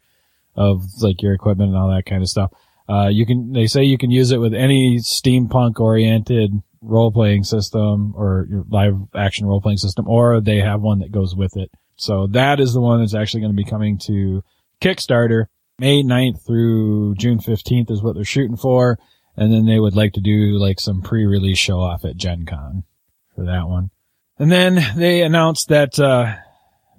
of 0.55 0.83
like 1.01 1.21
your 1.21 1.33
equipment 1.33 1.69
and 1.69 1.77
all 1.77 1.89
that 1.89 2.05
kind 2.05 2.21
of 2.21 2.29
stuff. 2.29 2.51
Uh, 2.87 3.07
you 3.07 3.25
can, 3.25 3.53
they 3.53 3.67
say 3.67 3.83
you 3.83 3.97
can 3.97 4.11
use 4.11 4.31
it 4.31 4.39
with 4.39 4.53
any 4.53 4.97
steampunk 4.97 5.79
oriented 5.79 6.51
role 6.81 7.11
playing 7.11 7.43
system 7.43 8.13
or 8.15 8.47
your 8.49 8.65
live 8.69 8.95
action 9.15 9.45
role 9.45 9.61
playing 9.61 9.77
system, 9.77 10.07
or 10.07 10.39
they 10.39 10.57
have 10.57 10.81
one 10.81 10.99
that 10.99 11.11
goes 11.11 11.35
with 11.35 11.57
it. 11.57 11.71
So 11.99 12.27
that 12.27 12.59
is 12.59 12.73
the 12.73 12.81
one 12.81 12.99
that's 12.99 13.15
actually 13.15 13.41
going 13.41 13.53
to 13.53 13.63
be 13.63 13.69
coming 13.69 13.97
to 14.05 14.43
Kickstarter. 14.81 15.45
May 15.79 16.03
9th 16.03 16.45
through 16.45 17.15
June 17.15 17.39
15th 17.39 17.91
is 17.91 18.01
what 18.01 18.15
they're 18.15 18.23
shooting 18.23 18.57
for. 18.57 18.97
And 19.35 19.51
then 19.51 19.65
they 19.65 19.79
would 19.79 19.95
like 19.95 20.13
to 20.13 20.21
do 20.21 20.57
like 20.57 20.79
some 20.79 21.01
pre-release 21.01 21.57
show 21.57 21.79
off 21.79 22.03
at 22.03 22.17
Gen 22.17 22.45
Con 22.45 22.83
for 23.35 23.45
that 23.45 23.67
one. 23.67 23.91
And 24.37 24.51
then 24.51 24.79
they 24.97 25.21
announced 25.21 25.69
that, 25.69 25.99
uh, 25.99 26.35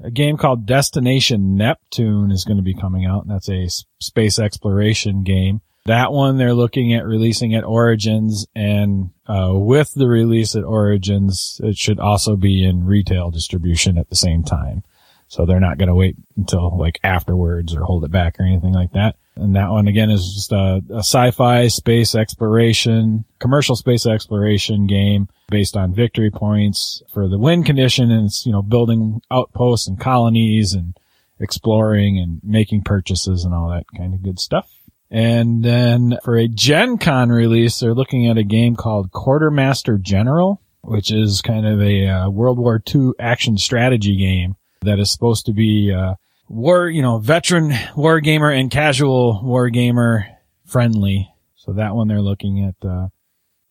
a 0.03 0.11
game 0.11 0.37
called 0.39 0.67
Destination 0.67 1.57
Neptune 1.57 2.31
is 2.31 2.45
going 2.45 2.57
to 2.57 2.63
be 2.63 2.75
coming 2.75 3.05
out. 3.05 3.23
And 3.23 3.31
that's 3.31 3.51
a 3.51 3.69
space 4.01 4.39
exploration 4.39 5.23
game. 5.23 5.61
That 5.87 6.13
one 6.13 6.37
they're 6.37 6.55
looking 6.55 6.95
at 6.95 7.07
releasing 7.07 7.55
at 7.55 7.65
Origins 7.65 8.47
and 8.55 9.11
uh, 9.27 9.53
with 9.53 9.93
the 9.95 10.09
release 10.09 10.55
at 10.55 10.65
Origins, 10.65 11.61
it 11.65 11.77
should 11.77 11.99
also 11.99 12.37
be 12.37 12.65
in 12.65 12.85
retail 12.85 13.31
distribution 13.31 13.99
at 13.99 14.09
the 14.09 14.17
same 14.17 14.43
time. 14.43 14.83
So 15.31 15.47
they're 15.47 15.61
not 15.61 15.79
going 15.79 15.89
to 15.89 15.95
wait 15.95 16.17
until 16.37 16.77
like 16.77 16.99
afterwards 17.05 17.73
or 17.73 17.85
hold 17.85 18.05
it 18.05 18.11
back 18.11 18.41
or 18.41 18.43
anything 18.45 18.73
like 18.73 18.93
that. 18.95 19.15
And 19.37 19.55
that 19.55 19.71
one 19.71 19.87
again 19.87 20.11
is 20.11 20.35
just 20.35 20.51
a, 20.51 20.83
a 20.91 20.99
sci-fi 20.99 21.69
space 21.69 22.17
exploration, 22.17 23.25
commercial 23.39 23.77
space 23.77 24.07
exploration 24.07 24.89
game 24.89 25.29
based 25.49 25.77
on 25.77 25.95
victory 25.95 26.33
points 26.33 27.05
for 27.15 27.29
the 27.29 27.39
win 27.39 27.63
condition. 27.63 28.11
And 28.11 28.27
it's, 28.27 28.45
you 28.45 28.51
know, 28.51 28.61
building 28.61 29.23
outposts 29.31 29.87
and 29.87 30.01
colonies 30.01 30.75
and 30.75 30.97
exploring 31.39 32.19
and 32.19 32.41
making 32.43 32.83
purchases 32.83 33.45
and 33.45 33.55
all 33.55 33.71
that 33.71 33.87
kind 33.97 34.15
of 34.15 34.25
good 34.25 34.41
stuff. 34.41 34.69
And 35.13 35.65
then 35.65 36.19
for 36.25 36.37
a 36.37 36.49
Gen 36.49 36.99
Con 36.99 37.29
release, 37.29 37.79
they're 37.79 37.95
looking 37.95 38.29
at 38.29 38.37
a 38.37 38.43
game 38.43 38.75
called 38.75 39.13
Quartermaster 39.13 39.97
General, 39.97 40.61
which 40.81 41.13
is 41.13 41.41
kind 41.41 41.67
of 41.67 41.81
a 41.81 42.09
uh, 42.09 42.31
World 42.31 42.59
War 42.59 42.83
II 42.93 43.13
action 43.21 43.59
strategy 43.59 44.17
game 44.17 44.57
that 44.83 44.99
is 44.99 45.11
supposed 45.13 45.47
to 45.47 45.53
be 45.53 45.93
uh, 45.93 46.15
war, 46.49 46.89
you 46.89 47.03
know, 47.03 47.19
veteran 47.19 47.73
war 47.97 48.21
gamer 48.21 48.51
and 48.51 48.71
casual 48.71 49.41
war 49.43 49.71
gamer 49.71 50.27
friendly. 50.67 51.33
So 51.57 51.73
that 51.75 51.95
one 51.95 52.09
they're 52.09 52.23
looking 52.23 52.65
at 52.65 52.89
uh, 52.89 53.09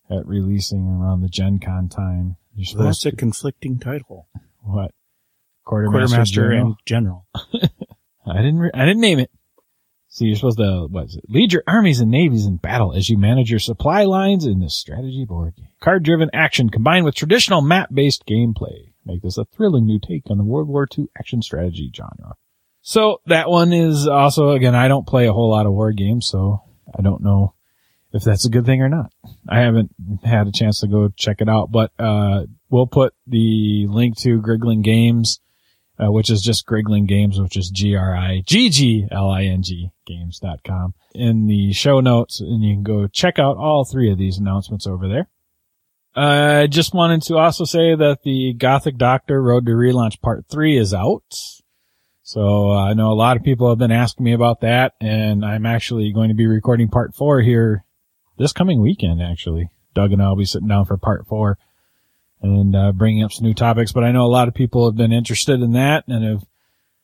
at 0.10 0.26
releasing 0.26 0.88
around 0.88 1.22
the 1.22 1.30
Gen 1.30 1.60
Con 1.60 1.90
time. 1.90 2.38
Well, 2.76 2.86
that's 2.86 3.06
a 3.06 3.12
conflicting 3.12 3.80
title. 3.80 4.28
What? 4.62 4.92
Quartermaster, 5.64 6.08
Quartermaster 6.08 6.42
General? 6.42 6.66
and 6.66 6.76
General. 6.86 7.28
I 8.28 8.38
didn't. 8.38 8.60
Re- 8.60 8.72
I 8.74 8.86
didn't 8.86 9.02
name 9.02 9.20
it. 9.20 9.32
So 10.10 10.26
you're 10.26 10.36
supposed 10.36 10.58
to 10.58 10.88
what 10.90 11.06
is 11.06 11.16
it? 11.16 11.26
Lead 11.30 11.54
your 11.54 11.64
armies 11.68 12.02
and 12.02 12.12
navies 12.12 12.46
in 12.46 12.58
battle 12.58 12.94
as 12.94 13.10
you 13.10 13.18
manage 13.18 13.50
your 13.50 13.60
supply 13.60 14.04
lines 14.04 14.46
in 14.46 14.60
this 14.60 14.76
strategy 14.76 15.24
board 15.24 15.56
game. 15.56 15.68
Card-driven 15.80 16.32
action 16.34 16.70
combined 16.70 17.06
with 17.06 17.16
traditional 17.16 17.62
map-based 17.62 18.26
gameplay 18.26 18.89
make 19.10 19.22
this 19.22 19.38
a 19.38 19.46
thrilling 19.46 19.86
new 19.86 20.00
take 20.00 20.30
on 20.30 20.38
the 20.38 20.44
World 20.44 20.68
War 20.68 20.88
II 20.98 21.08
action 21.18 21.42
strategy 21.42 21.90
genre. 21.96 22.36
So 22.82 23.22
that 23.26 23.50
one 23.50 23.74
is 23.74 24.08
also, 24.08 24.52
again, 24.52 24.76
I 24.76 24.88
don't 24.88 25.08
play 25.08 25.28
a 25.28 25.34
whole 25.34 25.50
lot 25.50 25.66
of 25.66 25.74
war 25.74 25.92
games, 25.92 26.28
so 26.28 26.62
I 26.98 27.02
don't 27.02 27.24
know 27.24 27.54
if 28.14 28.24
that's 28.24 28.46
a 28.46 28.50
good 28.50 28.66
thing 28.66 28.82
or 28.82 28.90
not. 28.90 29.12
I 29.48 29.60
haven't 29.60 29.92
had 30.24 30.48
a 30.48 30.52
chance 30.52 30.80
to 30.80 30.88
go 30.88 31.10
check 31.16 31.42
it 31.42 31.50
out, 31.50 31.72
but, 31.72 31.92
uh, 32.00 32.46
we'll 32.70 32.88
put 32.88 33.14
the 33.28 33.86
link 33.88 34.18
to 34.20 34.42
Griggling 34.42 34.82
Games, 34.82 35.42
uh, 36.00 36.12
which 36.12 36.30
is 36.30 36.42
just 36.42 36.66
Griggling 36.66 37.06
Games, 37.06 37.40
which 37.40 37.58
is 37.58 37.70
G-R-I-G-G-L-I-N-G 37.70 39.92
games.com 40.06 40.94
in 41.14 41.48
the 41.48 41.74
show 41.74 42.00
notes 42.00 42.40
and 42.40 42.64
you 42.64 42.74
can 42.74 42.84
go 42.84 43.08
check 43.08 43.40
out 43.40 43.58
all 43.58 43.86
three 43.86 44.12
of 44.12 44.18
these 44.18 44.38
announcements 44.38 44.88
over 44.88 45.08
there. 45.08 45.28
I 46.16 46.68
just 46.68 46.94
wanted 46.94 47.22
to 47.24 47.38
also 47.38 47.66
say 47.66 47.96
that 47.96 48.24
the 48.24 48.54
Gothic 48.54 48.98
Doctor 48.98 49.42
Road 49.42 49.66
to 49.68 49.72
Relaunch 49.72 50.22
Part 50.22 50.46
3 50.50 50.78
is 50.78 50.94
out. 50.94 51.36
So 52.24 52.72
uh, 52.72 52.90
I 52.90 52.94
know 52.94 53.12
a 53.12 53.14
lot 53.14 53.38
of 53.38 53.44
people 53.44 53.70
have 53.70 53.78
been 53.78 53.92
asking 53.92 54.24
me 54.24 54.34
about 54.34 54.62
that 54.62 54.94
and 55.00 55.46
I'm 55.46 55.66
actually 55.66 56.12
going 56.12 56.30
to 56.30 56.36
be 56.36 56.48
recording 56.48 56.88
Part 56.90 57.16
4 57.16 57.42
here 57.42 57.86
this 58.38 58.54
coming 58.54 58.82
weekend 58.82 59.22
actually. 59.22 59.70
Doug 59.94 60.12
and 60.12 60.22
I 60.22 60.30
will 60.30 60.36
be 60.36 60.46
sitting 60.46 60.68
down 60.68 60.86
for 60.86 60.98
Part 60.98 61.28
4 61.28 61.58
and 62.42 62.76
uh, 62.76 62.92
bringing 62.92 63.24
up 63.24 63.32
some 63.32 63.46
new 63.46 63.54
topics, 63.54 63.92
but 63.92 64.04
I 64.04 64.12
know 64.12 64.26
a 64.26 64.28
lot 64.28 64.48
of 64.48 64.54
people 64.54 64.90
have 64.90 64.96
been 64.96 65.12
interested 65.12 65.62
in 65.62 65.74
that 65.74 66.06
and 66.08 66.24
have 66.24 66.44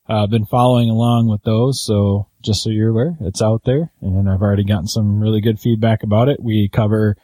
uh, 0.07 0.27
been 0.27 0.45
following 0.45 0.89
along 0.89 1.27
with 1.27 1.43
those. 1.43 1.83
So 1.83 2.27
just 2.41 2.63
so 2.63 2.69
you're 2.69 2.89
aware, 2.89 3.17
it's 3.21 3.41
out 3.41 3.63
there 3.65 3.91
and 4.01 4.29
I've 4.29 4.41
already 4.41 4.63
gotten 4.63 4.87
some 4.87 5.19
really 5.19 5.41
good 5.41 5.59
feedback 5.59 6.03
about 6.03 6.29
it. 6.29 6.41
We 6.41 6.69
cover 6.69 7.17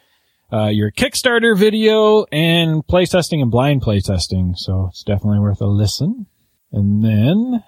uh, 0.52 0.68
your 0.68 0.92
Kickstarter 0.92 1.58
video 1.58 2.26
and 2.32 2.86
playtesting 2.86 3.42
and 3.42 3.52
blind 3.52 3.82
playtesting. 3.82 4.58
So 4.58 4.88
it's 4.90 5.04
definitely 5.04 5.40
worth 5.40 5.62
a 5.62 5.66
listen. 5.66 6.28
And 6.72 7.04
then. 7.04 7.64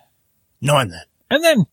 No, 0.61 0.77
and 0.77 0.91
then. 0.91 1.03
And 1.29 1.43
then 1.43 1.65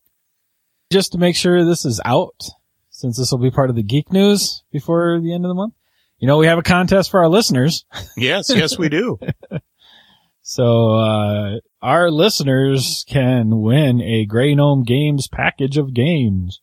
just 0.91 1.11
to 1.13 1.17
make 1.17 1.35
sure 1.35 1.63
this 1.63 1.85
is 1.85 2.01
out, 2.05 2.49
since 2.89 3.17
this 3.17 3.31
will 3.31 3.39
be 3.39 3.51
part 3.51 3.69
of 3.69 3.75
the 3.75 3.83
geek 3.83 4.11
news 4.11 4.63
before 4.71 5.19
the 5.21 5.33
end 5.33 5.45
of 5.45 5.49
the 5.49 5.55
month. 5.55 5.73
You 6.19 6.27
know, 6.27 6.37
we 6.37 6.47
have 6.47 6.59
a 6.59 6.63
contest 6.63 7.09
for 7.09 7.21
our 7.21 7.29
listeners. 7.29 7.85
Yes, 8.17 8.49
yes, 8.53 8.77
we 8.77 8.89
do. 8.89 9.17
so, 10.41 10.91
uh, 10.91 11.55
our 11.81 12.11
listeners 12.11 13.03
can 13.07 13.61
win 13.61 14.01
a 14.01 14.25
Grey 14.25 14.53
Gnome 14.53 14.83
Games 14.83 15.27
package 15.27 15.77
of 15.77 15.93
games. 15.93 16.61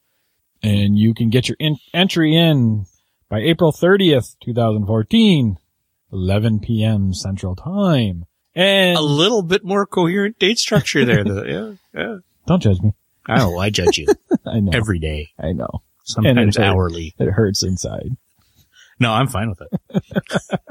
And 0.63 0.97
you 0.99 1.15
can 1.15 1.31
get 1.31 1.49
your 1.49 1.57
in- 1.59 1.79
entry 1.93 2.37
in 2.37 2.85
by 3.29 3.41
April 3.41 3.73
30th, 3.73 4.37
2014, 4.43 5.57
11 6.13 6.61
p.m. 6.61 7.13
Central 7.13 7.55
Time. 7.57 8.25
And 8.55 8.97
A 8.97 9.01
little 9.03 9.43
bit 9.43 9.65
more 9.65 9.87
coherent 9.87 10.39
date 10.39 10.59
structure 10.59 11.05
there. 11.05 11.23
though. 11.25 11.45
yeah, 11.45 11.73
yeah. 11.95 12.17
don't 12.47 12.63
judge 12.63 12.81
me. 12.81 12.93
I 13.27 13.39
know. 13.39 13.59
I 13.59 13.71
judge 13.71 13.99
you 13.99 14.07
I 14.47 14.61
know. 14.61 14.73
every 14.73 14.99
day, 14.99 15.29
I 15.39 15.53
know. 15.53 15.69
sometimes 16.05 16.57
hurt. 16.57 16.65
hourly. 16.65 17.15
It 17.19 17.31
hurts 17.31 17.63
inside. 17.63 18.17
No, 18.99 19.13
I'm 19.13 19.29
fine 19.29 19.51
with 19.51 19.63
it. 19.63 20.65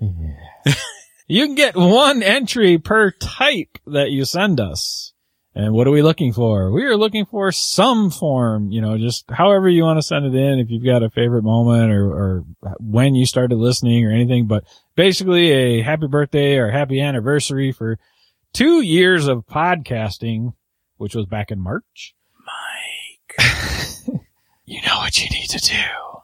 You 1.26 1.46
can 1.46 1.54
get 1.54 1.74
one 1.74 2.22
entry 2.22 2.76
per 2.76 3.10
type 3.10 3.78
that 3.86 4.10
you 4.10 4.26
send 4.26 4.60
us. 4.60 5.13
And 5.56 5.72
what 5.72 5.86
are 5.86 5.92
we 5.92 6.02
looking 6.02 6.32
for? 6.32 6.72
We 6.72 6.82
are 6.84 6.96
looking 6.96 7.26
for 7.26 7.52
some 7.52 8.10
form, 8.10 8.72
you 8.72 8.80
know, 8.80 8.98
just 8.98 9.24
however 9.30 9.68
you 9.68 9.84
want 9.84 9.98
to 9.98 10.02
send 10.02 10.26
it 10.26 10.34
in. 10.34 10.58
If 10.58 10.68
you've 10.68 10.84
got 10.84 11.04
a 11.04 11.10
favorite 11.10 11.44
moment 11.44 11.92
or, 11.92 12.06
or 12.10 12.44
when 12.80 13.14
you 13.14 13.24
started 13.24 13.54
listening 13.56 14.04
or 14.04 14.10
anything, 14.10 14.46
but 14.48 14.64
basically 14.96 15.52
a 15.52 15.82
happy 15.82 16.08
birthday 16.08 16.56
or 16.56 16.70
happy 16.72 17.00
anniversary 17.00 17.70
for 17.70 18.00
two 18.52 18.80
years 18.80 19.28
of 19.28 19.46
podcasting, 19.46 20.54
which 20.96 21.14
was 21.14 21.26
back 21.26 21.52
in 21.52 21.60
March. 21.60 22.16
Mike, 22.44 23.36
You 24.64 24.80
know 24.82 24.96
what 24.96 25.22
you 25.22 25.28
need 25.30 25.50
to 25.50 25.58
do. 25.58 25.76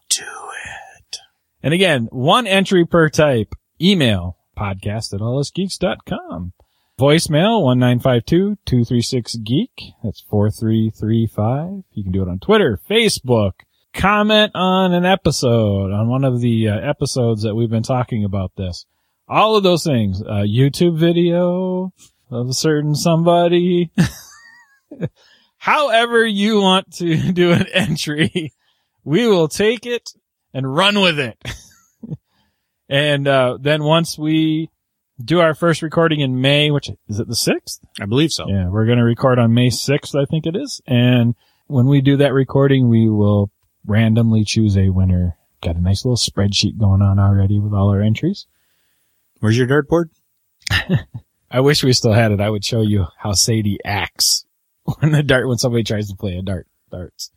do 0.09 0.25
it. 0.25 1.19
And 1.63 1.73
again, 1.73 2.09
one 2.11 2.47
entry 2.49 2.85
per 2.85 3.09
type. 3.09 3.55
Email 3.81 4.39
podcast 4.57 5.15
at 5.15 5.21
allusgeeks.com. 5.21 6.53
Voicemail 7.01 7.65
1952-236-geek. 8.69 9.71
That's 10.05 10.21
4335. 10.21 11.85
You 11.93 12.03
can 12.03 12.13
do 12.13 12.21
it 12.23 12.29
on 12.29 12.39
Twitter, 12.39 12.79
Facebook. 12.91 13.53
Comment 13.95 14.53
on 14.55 14.93
an 14.93 15.07
episode, 15.07 15.93
on 15.93 16.11
one 16.11 16.25
of 16.25 16.43
the 16.43 16.69
uh, 16.69 16.79
episodes 16.79 17.45
that 17.45 17.55
we've 17.55 17.71
been 17.71 17.83
talking 17.83 18.27
about 18.27 18.53
this. 18.59 18.85
All 19.27 19.57
of 19.57 19.63
those 19.63 19.83
things. 19.83 20.23
YouTube 20.23 20.99
video 20.99 21.95
of 22.31 22.51
a 22.51 22.53
certain 22.53 22.95
somebody. 22.95 23.91
However 25.57 26.27
you 26.27 26.61
want 26.61 26.97
to 26.97 27.33
do 27.33 27.53
an 27.53 27.65
entry, 27.73 28.53
we 29.05 29.27
will 29.27 29.49
take 29.49 29.87
it 29.87 30.11
and 30.53 30.71
run 30.71 31.01
with 31.01 31.19
it. 31.19 31.43
and 32.91 33.27
uh, 33.27 33.57
then 33.59 33.85
once 33.85 34.19
we 34.19 34.69
do 35.25 35.41
our 35.41 35.55
first 35.55 35.83
recording 35.83 36.21
in 36.21 36.41
May, 36.41 36.71
which 36.71 36.91
is 37.09 37.21
it 37.21 37.29
the 37.29 37.35
6th? 37.35 37.81
I 38.01 38.07
believe 38.07 38.33
so. 38.33 38.49
Yeah, 38.49 38.69
we're 38.69 38.87
going 38.87 38.99
to 38.99 39.05
record 39.05 39.39
on 39.39 39.55
May 39.55 39.69
6th, 39.69 40.21
I 40.21 40.25
think 40.25 40.47
it 40.47 40.57
is. 40.57 40.81
And 40.87 41.35
when 41.67 41.87
we 41.87 42.01
do 42.01 42.17
that 42.19 42.33
recording, 42.33 42.89
we 42.89 43.09
will 43.09 43.51
randomly 43.87 44.45
choose 44.45 44.77
a 44.77 44.91
winner. 44.91 45.37
Got 45.63 45.77
a 45.77 45.81
nice 45.81 46.05
little 46.05 46.17
spreadsheet 46.17 46.79
going 46.79 47.03
on 47.03 47.19
already 47.19 47.59
with 47.59 47.73
all 47.73 47.91
our 47.91 48.01
entries. 48.01 48.47
Where's 49.41 49.59
your 49.59 49.67
dartboard? 49.67 50.11
I 51.51 51.61
wish 51.61 51.83
we 51.83 51.93
still 51.93 52.13
had 52.13 52.33
it. 52.33 52.41
I 52.41 52.51
would 52.51 52.65
show 52.65 52.81
you 52.81 53.07
how 53.19 53.33
Sadie 53.33 53.79
acts 53.85 54.45
when 55.01 55.13
the 55.13 55.23
dart, 55.23 55.49
when 55.49 55.59
somebody 55.59 55.85
tries 55.85 56.09
to 56.09 56.17
play 56.17 56.37
a 56.37 56.43
dart, 56.43 56.67
darts. 56.91 57.31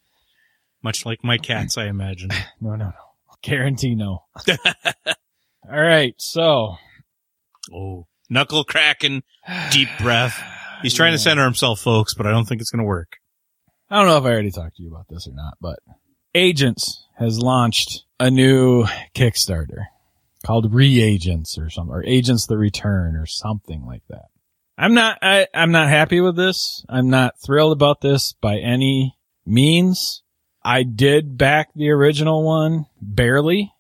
Much 0.82 1.06
like 1.06 1.24
my 1.24 1.38
cats, 1.38 1.78
I 1.78 1.88
imagine. 1.88 2.30
No, 2.62 2.76
no, 2.76 2.86
no. 2.86 2.94
Guarantee 3.42 3.94
no. 3.96 4.24
all 4.48 5.82
right. 5.82 6.16
So 6.18 6.78
Oh, 7.72 8.08
knuckle 8.30 8.64
cracking, 8.64 9.24
deep 9.72 9.90
breath. 10.00 10.42
He's 10.82 10.94
trying 10.94 11.14
to 11.14 11.20
center 11.20 11.44
himself, 11.44 11.80
folks, 11.80 12.14
but 12.14 12.26
I 12.28 12.32
don't 12.32 12.46
think 12.46 12.62
it's 12.62 12.72
going 12.72 12.84
to 12.84 12.88
work. 12.88 13.18
I 13.90 13.98
don't 14.00 14.08
know 14.08 14.18
if 14.18 14.24
I 14.24 14.32
already 14.32 14.52
talked 14.52 14.78
to 14.78 14.84
you 14.84 14.90
about 14.90 15.08
this 15.10 15.28
or 15.28 15.34
not, 15.34 15.54
but 15.62 15.80
Agents 16.36 17.06
has 17.18 17.40
launched 17.40 18.04
a 18.20 18.32
new 18.32 18.86
Kickstarter 19.16 19.86
called 20.46 20.74
Reagents 20.74 21.58
or 21.58 21.70
something, 21.70 21.94
or 21.94 22.04
Agents 22.04 22.48
the 22.48 22.58
Return 22.58 23.16
or 23.16 23.26
something 23.26 23.86
like 23.86 24.02
that. 24.10 24.26
I'm 24.78 24.94
not, 24.94 25.20
I, 25.22 25.48
I'm 25.54 25.72
not 25.72 25.90
happy 25.90 26.20
with 26.20 26.36
this. 26.36 26.84
I'm 26.90 27.10
not 27.10 27.36
thrilled 27.46 27.74
about 27.74 28.02
this 28.02 28.34
by 28.42 28.58
any 28.58 29.16
means. 29.46 30.24
I 30.66 30.84
did 30.84 31.38
back 31.38 31.70
the 31.76 31.92
original 31.92 32.44
one 32.44 32.88
barely, 33.00 33.72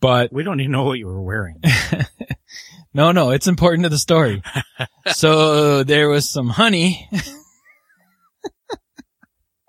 but 0.00 0.32
We 0.32 0.42
don't 0.42 0.60
even 0.60 0.72
know 0.72 0.84
what 0.84 0.98
you 0.98 1.06
were 1.06 1.22
wearing. 1.22 1.60
no, 2.96 3.12
no, 3.12 3.30
it's 3.30 3.46
important 3.46 3.82
to 3.82 3.90
the 3.90 3.98
story. 3.98 4.42
so 5.08 5.82
there 5.82 6.08
was 6.08 6.30
some 6.30 6.48
honey. 6.48 7.06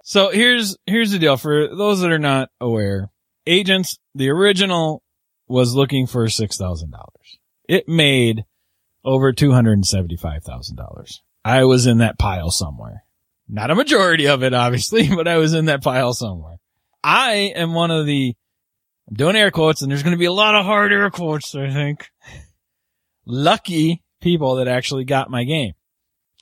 so 0.03 0.29
here's, 0.29 0.77
here's 0.85 1.11
the 1.11 1.19
deal 1.19 1.35
for 1.35 1.67
those 1.67 1.99
that 1.99 2.13
are 2.13 2.19
not 2.19 2.47
aware. 2.61 3.11
Agents, 3.45 3.99
the 4.15 4.29
original 4.29 5.03
was 5.45 5.75
looking 5.75 6.07
for 6.07 6.27
$6,000. 6.27 6.85
It 7.67 7.89
made 7.89 8.45
over 9.03 9.33
$275,000. 9.33 11.19
I 11.43 11.65
was 11.65 11.85
in 11.85 11.97
that 11.97 12.17
pile 12.17 12.49
somewhere. 12.49 13.03
Not 13.49 13.71
a 13.71 13.75
majority 13.75 14.29
of 14.29 14.41
it, 14.41 14.53
obviously, 14.53 15.09
but 15.15 15.27
I 15.27 15.35
was 15.35 15.53
in 15.53 15.65
that 15.65 15.83
pile 15.83 16.13
somewhere. 16.13 16.59
I 17.03 17.51
am 17.57 17.73
one 17.73 17.91
of 17.91 18.05
the, 18.05 18.35
I'm 19.09 19.15
doing 19.15 19.35
air 19.35 19.51
quotes 19.51 19.81
and 19.81 19.91
there's 19.91 20.03
going 20.03 20.15
to 20.15 20.17
be 20.17 20.23
a 20.23 20.31
lot 20.31 20.55
of 20.55 20.63
hard 20.63 20.93
air 20.93 21.09
quotes, 21.09 21.53
I 21.55 21.73
think 21.73 22.07
lucky 23.27 24.01
people 24.21 24.55
that 24.55 24.67
actually 24.67 25.03
got 25.03 25.29
my 25.29 25.43
game. 25.43 25.73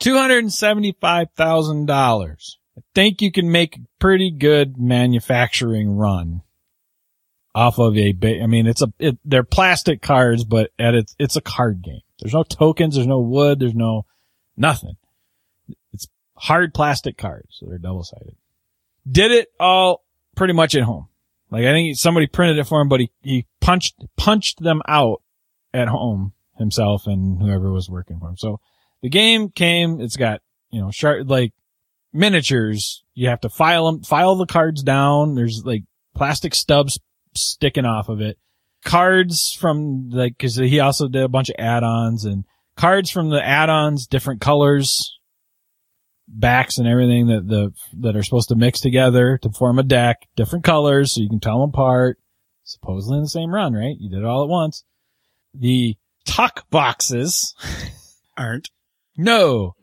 $275,000. 0.01 2.55
I 2.77 2.81
think 2.93 3.21
you 3.21 3.31
can 3.31 3.49
make 3.51 3.77
a 3.77 3.85
pretty 3.99 4.31
good 4.31 4.77
manufacturing 4.77 5.95
run 5.95 6.41
off 7.53 7.79
of 7.79 7.97
a 7.97 8.11
ba- 8.11 8.41
I 8.41 8.47
mean, 8.47 8.67
it's 8.67 8.81
a, 8.81 8.91
it, 8.99 9.17
they're 9.23 9.43
plastic 9.43 10.01
cards, 10.01 10.43
but 10.43 10.71
at 10.77 10.93
its, 10.93 11.15
it's 11.17 11.37
a 11.37 11.41
card 11.41 11.81
game. 11.81 12.01
There's 12.19 12.33
no 12.33 12.43
tokens. 12.43 12.95
There's 12.95 13.07
no 13.07 13.21
wood. 13.21 13.59
There's 13.59 13.75
no 13.75 14.05
nothing. 14.57 14.97
It's 15.93 16.09
hard 16.35 16.73
plastic 16.73 17.17
cards. 17.17 17.47
So 17.51 17.67
they're 17.67 17.77
double 17.77 18.03
sided. 18.03 18.35
Did 19.09 19.31
it 19.31 19.47
all 19.59 20.03
pretty 20.35 20.53
much 20.53 20.75
at 20.75 20.83
home. 20.83 21.07
Like 21.49 21.63
I 21.63 21.71
think 21.71 21.95
somebody 21.97 22.27
printed 22.27 22.57
it 22.57 22.67
for 22.67 22.81
him, 22.81 22.89
but 22.89 22.99
he, 22.99 23.09
he 23.21 23.45
punched, 23.61 23.95
punched 24.17 24.61
them 24.61 24.81
out 24.87 25.21
at 25.73 25.87
home 25.87 26.33
himself 26.57 27.07
and 27.07 27.41
whoever 27.41 27.71
was 27.71 27.89
working 27.89 28.19
for 28.19 28.29
him. 28.29 28.37
So 28.37 28.59
the 29.01 29.09
game 29.09 29.49
came, 29.49 30.01
it's 30.01 30.17
got, 30.17 30.41
you 30.71 30.81
know, 30.81 30.91
sharp, 30.91 31.29
like 31.29 31.53
miniatures. 32.13 33.03
You 33.13 33.29
have 33.29 33.41
to 33.41 33.49
file 33.49 33.85
them, 33.85 34.03
file 34.03 34.35
the 34.35 34.45
cards 34.45 34.83
down. 34.83 35.35
There's 35.35 35.63
like 35.65 35.83
plastic 36.15 36.55
stubs 36.55 36.99
sticking 37.35 37.85
off 37.85 38.09
of 38.09 38.21
it. 38.21 38.37
Cards 38.83 39.51
from 39.53 40.09
like, 40.09 40.37
cause 40.37 40.55
he 40.55 40.79
also 40.79 41.07
did 41.07 41.23
a 41.23 41.29
bunch 41.29 41.49
of 41.49 41.55
add-ons 41.57 42.25
and 42.25 42.45
cards 42.77 43.09
from 43.09 43.29
the 43.29 43.43
add-ons, 43.43 44.07
different 44.07 44.41
colors, 44.41 45.19
backs 46.27 46.77
and 46.77 46.87
everything 46.87 47.27
that 47.27 47.47
the, 47.47 47.71
that 47.99 48.15
are 48.15 48.23
supposed 48.23 48.49
to 48.49 48.55
mix 48.55 48.81
together 48.81 49.37
to 49.41 49.49
form 49.51 49.79
a 49.79 49.83
deck, 49.83 50.27
different 50.35 50.65
colors 50.65 51.13
so 51.13 51.21
you 51.21 51.29
can 51.29 51.39
tell 51.39 51.59
them 51.59 51.69
apart. 51.69 52.17
Supposedly 52.63 53.17
in 53.17 53.23
the 53.23 53.29
same 53.29 53.53
run, 53.53 53.73
right? 53.73 53.95
You 53.99 54.09
did 54.09 54.19
it 54.19 54.25
all 54.25 54.41
at 54.41 54.49
once. 54.49 54.83
The 55.53 55.95
tuck 56.25 56.69
boxes. 56.69 57.55
Aren't. 58.38 58.69
No, 59.17 59.75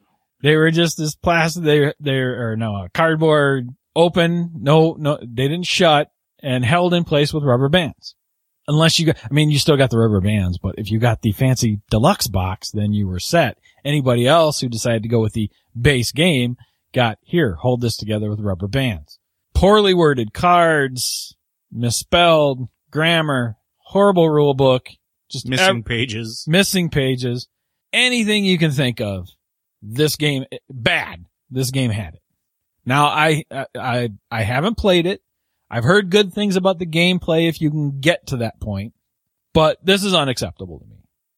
they 0.42 0.56
were 0.56 0.70
just 0.70 0.98
this 0.98 1.14
plastic. 1.14 1.62
They 1.64 1.92
they 2.00 2.18
or 2.18 2.56
no 2.56 2.88
cardboard 2.92 3.68
open. 3.96 4.50
No, 4.54 4.94
no, 4.98 5.18
they 5.20 5.48
didn't 5.48 5.66
shut 5.66 6.10
and 6.42 6.64
held 6.64 6.92
in 6.92 7.04
place 7.04 7.32
with 7.32 7.44
rubber 7.44 7.68
bands. 7.68 8.14
Unless 8.68 8.98
you 8.98 9.06
got, 9.06 9.16
I 9.24 9.32
mean, 9.32 9.50
you 9.50 9.58
still 9.58 9.76
got 9.76 9.90
the 9.90 9.98
rubber 9.98 10.20
bands, 10.20 10.58
but 10.58 10.76
if 10.78 10.90
you 10.90 10.98
got 10.98 11.22
the 11.22 11.32
fancy 11.32 11.80
deluxe 11.90 12.28
box, 12.28 12.70
then 12.70 12.92
you 12.92 13.08
were 13.08 13.18
set. 13.18 13.58
Anybody 13.84 14.26
else 14.26 14.60
who 14.60 14.68
decided 14.68 15.02
to 15.02 15.08
go 15.08 15.20
with 15.20 15.32
the 15.32 15.50
base 15.80 16.12
game 16.12 16.56
got 16.92 17.18
here, 17.22 17.56
hold 17.56 17.80
this 17.80 17.96
together 17.96 18.30
with 18.30 18.40
rubber 18.40 18.68
bands. 18.68 19.18
Poorly 19.54 19.94
worded 19.94 20.32
cards, 20.32 21.36
misspelled, 21.72 22.68
grammar, 22.90 23.56
horrible 23.78 24.28
rule 24.28 24.54
book, 24.54 24.88
just 25.32 25.48
Missing 25.48 25.78
ev- 25.78 25.84
pages. 25.84 26.44
missing 26.46 26.90
pages, 26.90 27.48
anything 27.92 28.44
you 28.44 28.58
can 28.58 28.70
think 28.70 29.00
of. 29.00 29.28
This 29.82 30.16
game, 30.16 30.44
bad. 30.70 31.24
This 31.50 31.70
game 31.70 31.90
had 31.90 32.14
it. 32.14 32.22
Now 32.84 33.06
I, 33.06 33.44
I, 33.74 34.10
I 34.30 34.42
haven't 34.42 34.76
played 34.76 35.06
it. 35.06 35.22
I've 35.70 35.84
heard 35.84 36.10
good 36.10 36.32
things 36.32 36.56
about 36.56 36.78
the 36.78 36.86
gameplay 36.86 37.48
if 37.48 37.60
you 37.60 37.70
can 37.70 37.98
get 38.00 38.26
to 38.28 38.38
that 38.38 38.60
point, 38.60 38.92
but 39.54 39.84
this 39.84 40.04
is 40.04 40.14
unacceptable 40.14 40.78
to 40.80 40.86
me. 40.86 40.96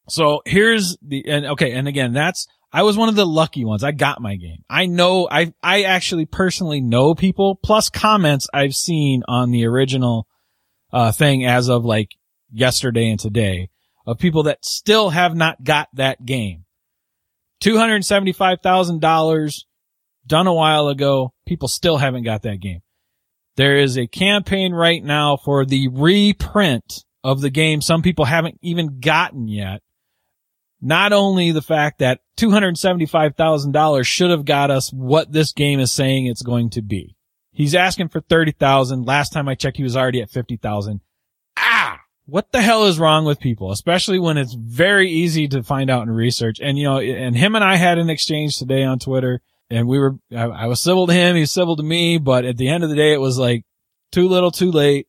So 0.08 0.42
here's 0.44 0.96
the, 1.00 1.24
and 1.28 1.46
okay. 1.46 1.72
And 1.72 1.88
again, 1.88 2.12
that's, 2.12 2.46
I 2.72 2.82
was 2.82 2.96
one 2.96 3.08
of 3.08 3.14
the 3.14 3.24
lucky 3.26 3.64
ones. 3.64 3.84
I 3.84 3.92
got 3.92 4.20
my 4.20 4.34
game. 4.36 4.64
I 4.68 4.86
know, 4.86 5.28
I, 5.30 5.54
I 5.62 5.84
actually 5.84 6.26
personally 6.26 6.80
know 6.80 7.14
people 7.14 7.54
plus 7.54 7.88
comments 7.88 8.48
I've 8.52 8.74
seen 8.74 9.22
on 9.28 9.52
the 9.52 9.66
original, 9.66 10.26
uh, 10.92 11.12
thing 11.12 11.46
as 11.46 11.68
of 11.68 11.84
like 11.84 12.10
yesterday 12.52 13.08
and 13.08 13.18
today 13.20 13.70
of 14.06 14.18
people 14.18 14.44
that 14.44 14.64
still 14.64 15.10
have 15.10 15.34
not 15.34 15.64
got 15.64 15.88
that 15.94 16.24
game. 16.24 16.64
$275,000 17.62 19.64
done 20.26 20.46
a 20.46 20.54
while 20.54 20.88
ago. 20.88 21.32
People 21.46 21.68
still 21.68 21.96
haven't 21.96 22.24
got 22.24 22.42
that 22.42 22.60
game. 22.60 22.80
There 23.56 23.76
is 23.76 23.96
a 23.96 24.06
campaign 24.06 24.72
right 24.72 25.02
now 25.02 25.36
for 25.36 25.64
the 25.64 25.88
reprint 25.88 27.04
of 27.22 27.40
the 27.40 27.50
game. 27.50 27.80
Some 27.80 28.02
people 28.02 28.24
haven't 28.24 28.58
even 28.62 29.00
gotten 29.00 29.48
yet. 29.48 29.80
Not 30.80 31.12
only 31.12 31.52
the 31.52 31.62
fact 31.62 32.00
that 32.00 32.20
$275,000 32.36 34.06
should 34.06 34.30
have 34.30 34.44
got 34.44 34.70
us 34.70 34.92
what 34.92 35.32
this 35.32 35.52
game 35.52 35.80
is 35.80 35.92
saying 35.92 36.26
it's 36.26 36.42
going 36.42 36.70
to 36.70 36.82
be. 36.82 37.16
He's 37.52 37.74
asking 37.74 38.08
for 38.08 38.20
30,000. 38.20 39.06
Last 39.06 39.32
time 39.32 39.48
I 39.48 39.54
checked, 39.54 39.76
he 39.76 39.84
was 39.84 39.96
already 39.96 40.20
at 40.20 40.30
50,000. 40.30 41.00
What 42.26 42.52
the 42.52 42.62
hell 42.62 42.84
is 42.86 42.98
wrong 42.98 43.24
with 43.24 43.38
people? 43.38 43.70
Especially 43.70 44.18
when 44.18 44.38
it's 44.38 44.54
very 44.54 45.10
easy 45.10 45.46
to 45.48 45.62
find 45.62 45.90
out 45.90 46.04
in 46.04 46.10
research. 46.10 46.58
And 46.60 46.78
you 46.78 46.84
know, 46.84 46.98
and 46.98 47.36
him 47.36 47.54
and 47.54 47.64
I 47.64 47.76
had 47.76 47.98
an 47.98 48.08
exchange 48.08 48.56
today 48.56 48.82
on 48.82 48.98
Twitter 48.98 49.42
and 49.70 49.88
we 49.88 49.98
were, 49.98 50.16
I, 50.30 50.44
I 50.44 50.66
was 50.66 50.80
civil 50.80 51.06
to 51.06 51.12
him. 51.12 51.34
He 51.34 51.40
was 51.40 51.52
civil 51.52 51.76
to 51.76 51.82
me, 51.82 52.18
but 52.18 52.44
at 52.44 52.56
the 52.56 52.68
end 52.68 52.84
of 52.84 52.90
the 52.90 52.96
day, 52.96 53.12
it 53.12 53.20
was 53.20 53.38
like 53.38 53.64
too 54.12 54.28
little, 54.28 54.50
too 54.50 54.70
late. 54.70 55.08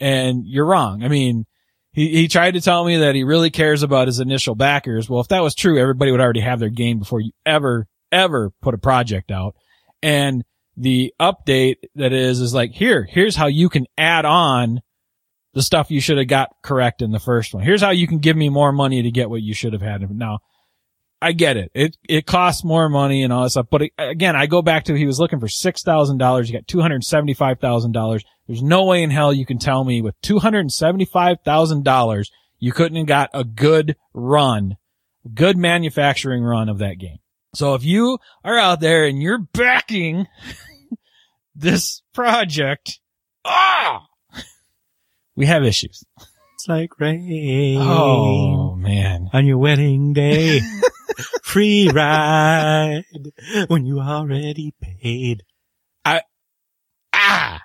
And 0.00 0.46
you're 0.46 0.66
wrong. 0.66 1.02
I 1.02 1.08
mean, 1.08 1.46
he, 1.92 2.08
he 2.08 2.28
tried 2.28 2.54
to 2.54 2.60
tell 2.60 2.84
me 2.84 2.98
that 2.98 3.14
he 3.14 3.24
really 3.24 3.50
cares 3.50 3.82
about 3.82 4.08
his 4.08 4.20
initial 4.20 4.54
backers. 4.54 5.08
Well, 5.08 5.20
if 5.20 5.28
that 5.28 5.42
was 5.42 5.54
true, 5.54 5.78
everybody 5.78 6.10
would 6.10 6.20
already 6.20 6.40
have 6.40 6.60
their 6.60 6.68
game 6.68 6.98
before 6.98 7.20
you 7.20 7.32
ever, 7.46 7.86
ever 8.12 8.50
put 8.60 8.74
a 8.74 8.78
project 8.78 9.30
out. 9.30 9.54
And 10.02 10.44
the 10.76 11.14
update 11.20 11.76
that 11.94 12.12
is, 12.12 12.40
is 12.40 12.52
like, 12.52 12.72
here, 12.72 13.04
here's 13.08 13.36
how 13.36 13.46
you 13.46 13.68
can 13.68 13.86
add 13.96 14.24
on 14.24 14.80
the 15.54 15.62
stuff 15.62 15.90
you 15.90 16.00
should 16.00 16.18
have 16.18 16.28
got 16.28 16.50
correct 16.62 17.02
in 17.02 17.10
the 17.12 17.20
first 17.20 17.54
one. 17.54 17.64
Here's 17.64 17.80
how 17.80 17.90
you 17.90 18.06
can 18.06 18.18
give 18.18 18.36
me 18.36 18.48
more 18.48 18.72
money 18.72 19.02
to 19.02 19.10
get 19.10 19.30
what 19.30 19.42
you 19.42 19.54
should 19.54 19.72
have 19.72 19.82
had. 19.82 20.08
Now, 20.10 20.40
I 21.22 21.32
get 21.32 21.56
it. 21.56 21.70
It, 21.74 21.96
it 22.08 22.26
costs 22.26 22.64
more 22.64 22.88
money 22.88 23.22
and 23.22 23.32
all 23.32 23.44
that 23.44 23.50
stuff. 23.50 23.66
But 23.70 23.82
again, 23.96 24.34
I 24.36 24.46
go 24.46 24.62
back 24.62 24.84
to 24.84 24.94
he 24.94 25.06
was 25.06 25.18
looking 25.18 25.40
for 25.40 25.46
$6,000. 25.46 26.46
You 26.46 26.52
got 26.52 26.66
$275,000. 26.66 28.24
There's 28.46 28.62
no 28.62 28.84
way 28.84 29.02
in 29.02 29.10
hell 29.10 29.32
you 29.32 29.46
can 29.46 29.58
tell 29.58 29.84
me 29.84 30.02
with 30.02 30.20
$275,000 30.22 32.24
you 32.64 32.72
couldn't 32.72 32.96
have 32.96 33.06
got 33.06 33.28
a 33.34 33.44
good 33.44 33.94
run, 34.14 34.78
good 35.34 35.58
manufacturing 35.58 36.42
run 36.42 36.70
of 36.70 36.78
that 36.78 36.98
game. 36.98 37.18
So 37.54 37.74
if 37.74 37.84
you 37.84 38.16
are 38.42 38.56
out 38.56 38.80
there 38.80 39.04
and 39.04 39.20
you're 39.20 39.46
backing 39.52 40.26
this 41.54 42.00
project, 42.14 43.00
ah, 43.44 44.06
we 45.36 45.46
have 45.46 45.64
issues. 45.64 46.04
It's 46.54 46.68
like 46.68 46.98
rain. 46.98 47.78
Oh 47.80 48.74
man. 48.74 49.28
On 49.32 49.46
your 49.46 49.58
wedding 49.58 50.12
day. 50.12 50.60
Free 51.42 51.88
ride 51.88 53.04
when 53.68 53.84
you 53.84 54.00
already 54.00 54.74
paid. 54.80 55.44
I, 56.04 56.22
ah, 57.12 57.60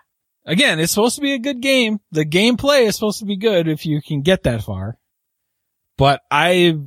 again, 0.46 0.80
it's 0.80 0.92
supposed 0.92 1.16
to 1.16 1.22
be 1.22 1.34
a 1.34 1.40
good 1.40 1.62
game. 1.62 2.00
The 2.12 2.26
gameplay 2.26 2.88
is 2.88 2.96
supposed 2.96 3.20
to 3.20 3.26
be 3.26 3.38
good 3.38 3.68
if 3.68 3.86
you 3.86 4.02
can 4.02 4.22
get 4.22 4.44
that 4.44 4.64
far. 4.64 4.98
But 5.98 6.22
I, 6.30 6.78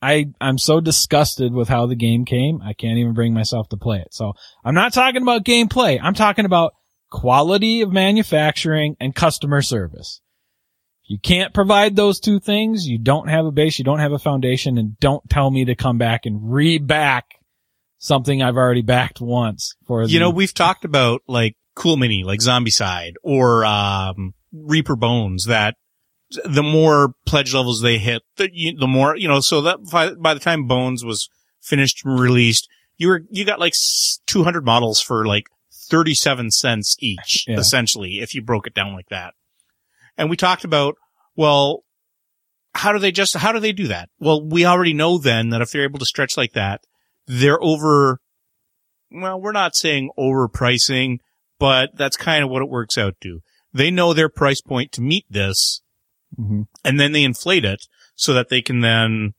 I, 0.00 0.26
I'm 0.40 0.58
so 0.58 0.80
disgusted 0.80 1.52
with 1.52 1.68
how 1.68 1.86
the 1.86 1.96
game 1.96 2.24
came. 2.24 2.62
I 2.62 2.74
can't 2.74 2.98
even 2.98 3.14
bring 3.14 3.34
myself 3.34 3.68
to 3.70 3.76
play 3.76 3.98
it. 3.98 4.14
So 4.14 4.34
I'm 4.64 4.74
not 4.74 4.92
talking 4.92 5.22
about 5.22 5.44
gameplay. 5.44 5.98
I'm 6.00 6.14
talking 6.14 6.44
about 6.44 6.74
quality 7.10 7.82
of 7.82 7.92
manufacturing 7.92 8.96
and 9.00 9.14
customer 9.14 9.62
service. 9.62 10.20
You 11.12 11.18
can't 11.18 11.52
provide 11.52 11.94
those 11.94 12.20
two 12.20 12.40
things, 12.40 12.88
you 12.88 12.96
don't 12.96 13.28
have 13.28 13.44
a 13.44 13.50
base, 13.50 13.78
you 13.78 13.84
don't 13.84 13.98
have 13.98 14.12
a 14.12 14.18
foundation, 14.18 14.78
and 14.78 14.98
don't 14.98 15.28
tell 15.28 15.50
me 15.50 15.66
to 15.66 15.74
come 15.74 15.98
back 15.98 16.24
and 16.24 16.50
re-back 16.50 17.34
something 17.98 18.42
I've 18.42 18.56
already 18.56 18.80
backed 18.80 19.20
once 19.20 19.74
for 19.86 20.04
You 20.04 20.20
know, 20.20 20.30
we've 20.30 20.54
talked 20.54 20.86
about 20.86 21.20
like 21.28 21.54
Cool 21.74 21.98
Mini, 21.98 22.24
like 22.24 22.40
Zombicide, 22.40 23.16
or 23.22 23.62
um, 23.62 24.32
Reaper 24.54 24.96
Bones 24.96 25.44
that 25.44 25.76
the 26.46 26.62
more 26.62 27.12
pledge 27.26 27.52
levels 27.52 27.82
they 27.82 27.98
hit, 27.98 28.22
the, 28.36 28.74
the 28.78 28.86
more, 28.86 29.14
you 29.14 29.28
know, 29.28 29.40
so 29.40 29.60
that 29.60 29.84
by, 29.90 30.14
by 30.14 30.32
the 30.32 30.40
time 30.40 30.66
Bones 30.66 31.04
was 31.04 31.28
finished 31.60 32.06
and 32.06 32.18
released, 32.18 32.70
you 32.96 33.08
were, 33.08 33.20
you 33.28 33.44
got 33.44 33.60
like 33.60 33.74
200 34.28 34.64
models 34.64 34.98
for 34.98 35.26
like 35.26 35.44
37 35.90 36.52
cents 36.52 36.96
each, 37.00 37.44
yeah. 37.46 37.58
essentially, 37.58 38.20
if 38.20 38.34
you 38.34 38.40
broke 38.40 38.66
it 38.66 38.72
down 38.72 38.94
like 38.94 39.10
that. 39.10 39.34
And 40.16 40.30
we 40.30 40.36
talked 40.36 40.64
about, 40.64 40.96
well, 41.36 41.84
how 42.74 42.92
do 42.92 42.98
they 42.98 43.12
just, 43.12 43.36
how 43.36 43.52
do 43.52 43.60
they 43.60 43.72
do 43.72 43.88
that? 43.88 44.08
Well, 44.18 44.44
we 44.44 44.64
already 44.64 44.94
know 44.94 45.18
then 45.18 45.50
that 45.50 45.60
if 45.60 45.70
they're 45.70 45.84
able 45.84 45.98
to 45.98 46.04
stretch 46.04 46.36
like 46.36 46.52
that, 46.52 46.82
they're 47.26 47.62
over, 47.62 48.20
well, 49.10 49.40
we're 49.40 49.52
not 49.52 49.76
saying 49.76 50.10
overpricing, 50.18 51.18
but 51.58 51.90
that's 51.94 52.16
kind 52.16 52.42
of 52.42 52.50
what 52.50 52.62
it 52.62 52.68
works 52.68 52.96
out 52.96 53.14
to. 53.22 53.40
They 53.72 53.90
know 53.90 54.12
their 54.12 54.28
price 54.28 54.60
point 54.60 54.92
to 54.92 55.00
meet 55.00 55.26
this 55.30 55.82
mm-hmm. 56.38 56.62
and 56.84 57.00
then 57.00 57.12
they 57.12 57.24
inflate 57.24 57.64
it 57.64 57.86
so 58.14 58.34
that 58.34 58.48
they 58.48 58.62
can 58.62 58.80
then 58.80 59.34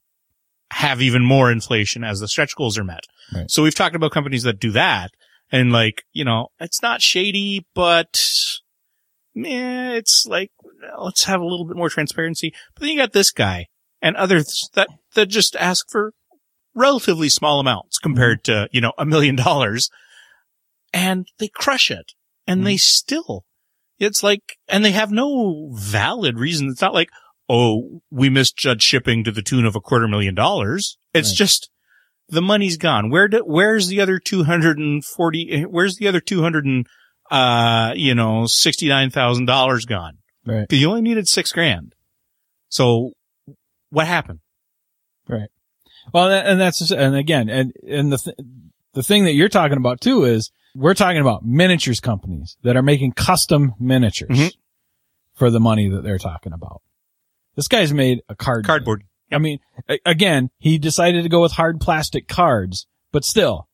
have 0.71 1.01
even 1.01 1.23
more 1.23 1.51
inflation 1.51 2.03
as 2.03 2.19
the 2.19 2.27
stretch 2.27 2.55
goals 2.55 2.77
are 2.77 2.83
met. 2.83 3.05
Right. 3.33 3.49
So 3.49 3.63
we've 3.63 3.75
talked 3.75 3.95
about 3.95 4.11
companies 4.11 4.43
that 4.43 4.59
do 4.59 4.71
that 4.71 5.11
and 5.51 5.71
like, 5.71 6.03
you 6.13 6.25
know, 6.25 6.47
it's 6.59 6.81
not 6.81 7.01
shady, 7.01 7.65
but 7.75 8.19
yeah, 9.33 9.91
it's 9.91 10.25
like, 10.27 10.51
let's 10.97 11.23
have 11.25 11.41
a 11.41 11.45
little 11.45 11.65
bit 11.65 11.77
more 11.77 11.89
transparency. 11.89 12.53
But 12.73 12.81
then 12.81 12.89
you 12.89 12.97
got 12.97 13.13
this 13.13 13.31
guy 13.31 13.67
and 14.01 14.15
others 14.15 14.69
that, 14.73 14.89
that 15.15 15.27
just 15.27 15.55
ask 15.55 15.89
for 15.89 16.13
relatively 16.75 17.29
small 17.29 17.59
amounts 17.59 17.97
compared 17.99 18.43
to, 18.45 18.67
you 18.71 18.81
know, 18.81 18.93
a 18.97 19.05
million 19.05 19.35
dollars 19.35 19.89
and 20.93 21.27
they 21.39 21.47
crush 21.47 21.89
it 21.89 22.13
and 22.47 22.61
mm. 22.61 22.65
they 22.65 22.77
still, 22.77 23.45
it's 23.99 24.23
like, 24.23 24.57
and 24.67 24.83
they 24.83 24.91
have 24.91 25.11
no 25.11 25.71
valid 25.73 26.39
reason. 26.39 26.69
It's 26.69 26.81
not 26.81 26.93
like, 26.93 27.09
oh, 27.49 28.01
we 28.09 28.29
misjudged 28.29 28.83
shipping 28.83 29.23
to 29.23 29.31
the 29.31 29.41
tune 29.41 29.65
of 29.65 29.75
a 29.75 29.81
quarter 29.81 30.07
million 30.07 30.35
dollars. 30.35 30.97
It's 31.13 31.29
right. 31.29 31.37
just 31.37 31.69
the 32.29 32.41
money's 32.41 32.77
gone. 32.77 33.09
Where 33.09 33.27
do, 33.27 33.39
where's 33.39 33.87
the 33.87 34.01
other 34.01 34.19
240, 34.19 35.65
where's 35.69 35.95
the 35.97 36.07
other 36.07 36.19
200 36.19 36.65
and, 36.65 36.87
uh, 37.33 37.93
you 37.95 38.13
know, 38.13 38.43
$69,000 38.43 39.87
gone? 39.87 40.17
Right. 40.45 40.69
Cause 40.69 40.79
you 40.79 40.89
only 40.89 41.01
needed 41.01 41.27
six 41.27 41.51
grand. 41.51 41.95
So 42.69 43.13
what 43.89 44.05
happened? 44.05 44.39
Right. 45.27 45.49
Well, 46.13 46.29
and 46.29 46.59
that's, 46.59 46.91
and 46.91 47.15
again, 47.15 47.49
and, 47.49 47.73
and 47.87 48.11
the, 48.11 48.17
th- 48.17 48.37
the 48.93 49.03
thing 49.03 49.25
that 49.25 49.33
you're 49.33 49.49
talking 49.49 49.77
about 49.77 49.99
too 49.99 50.25
is 50.25 50.51
we're 50.75 50.93
talking 50.93 51.21
about 51.21 51.43
miniatures 51.43 51.99
companies 51.99 52.55
that 52.63 52.75
are 52.75 52.83
making 52.83 53.13
custom 53.13 53.73
miniatures 53.79 54.29
mm-hmm. 54.29 54.47
for 55.33 55.49
the 55.49 55.59
money 55.59 55.89
that 55.89 56.03
they're 56.03 56.19
talking 56.19 56.53
about. 56.53 56.81
This 57.55 57.67
guy's 57.67 57.93
made 57.93 58.21
a 58.29 58.35
card. 58.35 58.65
Cardboard. 58.65 59.05
I 59.31 59.39
mean, 59.39 59.59
again, 60.05 60.51
he 60.59 60.77
decided 60.77 61.23
to 61.23 61.29
go 61.29 61.41
with 61.41 61.53
hard 61.53 61.79
plastic 61.79 62.27
cards, 62.27 62.85
but 63.11 63.23
still 63.23 63.67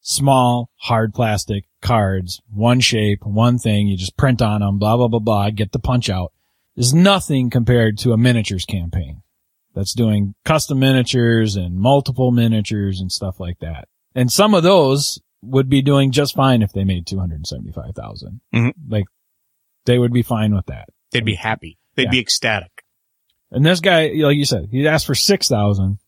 small, 0.00 0.70
hard 0.76 1.12
plastic 1.12 1.64
cards, 1.80 2.40
one 2.52 2.80
shape, 2.80 3.24
one 3.24 3.58
thing. 3.58 3.88
You 3.88 3.96
just 3.96 4.16
print 4.16 4.42
on 4.42 4.60
them, 4.60 4.78
blah, 4.78 4.96
blah, 4.96 5.08
blah, 5.08 5.18
blah, 5.18 5.50
get 5.50 5.72
the 5.72 5.78
punch 5.78 6.10
out. 6.10 6.32
There's 6.76 6.94
nothing 6.94 7.50
compared 7.50 7.98
to 7.98 8.12
a 8.12 8.16
miniatures 8.16 8.64
campaign 8.64 9.22
that's 9.74 9.94
doing 9.94 10.34
custom 10.44 10.78
miniatures 10.78 11.56
and 11.56 11.78
multiple 11.78 12.30
miniatures 12.30 13.00
and 13.00 13.10
stuff 13.10 13.40
like 13.40 13.58
that. 13.60 13.88
And 14.14 14.30
some 14.30 14.54
of 14.54 14.62
those 14.62 15.20
would 15.42 15.68
be 15.68 15.82
doing 15.82 16.12
just 16.12 16.34
fine 16.34 16.62
if 16.62 16.72
they 16.72 16.84
made 16.84 17.06
275,000. 17.06 18.40
Mm-hmm. 18.54 18.68
Like 18.88 19.06
they 19.86 19.98
would 19.98 20.12
be 20.12 20.22
fine 20.22 20.54
with 20.54 20.66
that. 20.66 20.88
They'd 21.12 21.24
be 21.24 21.34
happy. 21.34 21.78
They'd 21.94 22.04
yeah. 22.04 22.10
be 22.10 22.20
ecstatic. 22.20 22.84
And 23.50 23.64
this 23.64 23.80
guy, 23.80 24.10
like 24.14 24.36
you 24.36 24.44
said, 24.44 24.68
he 24.70 24.86
asked 24.86 25.06
for 25.06 25.14
6,000, 25.14 25.98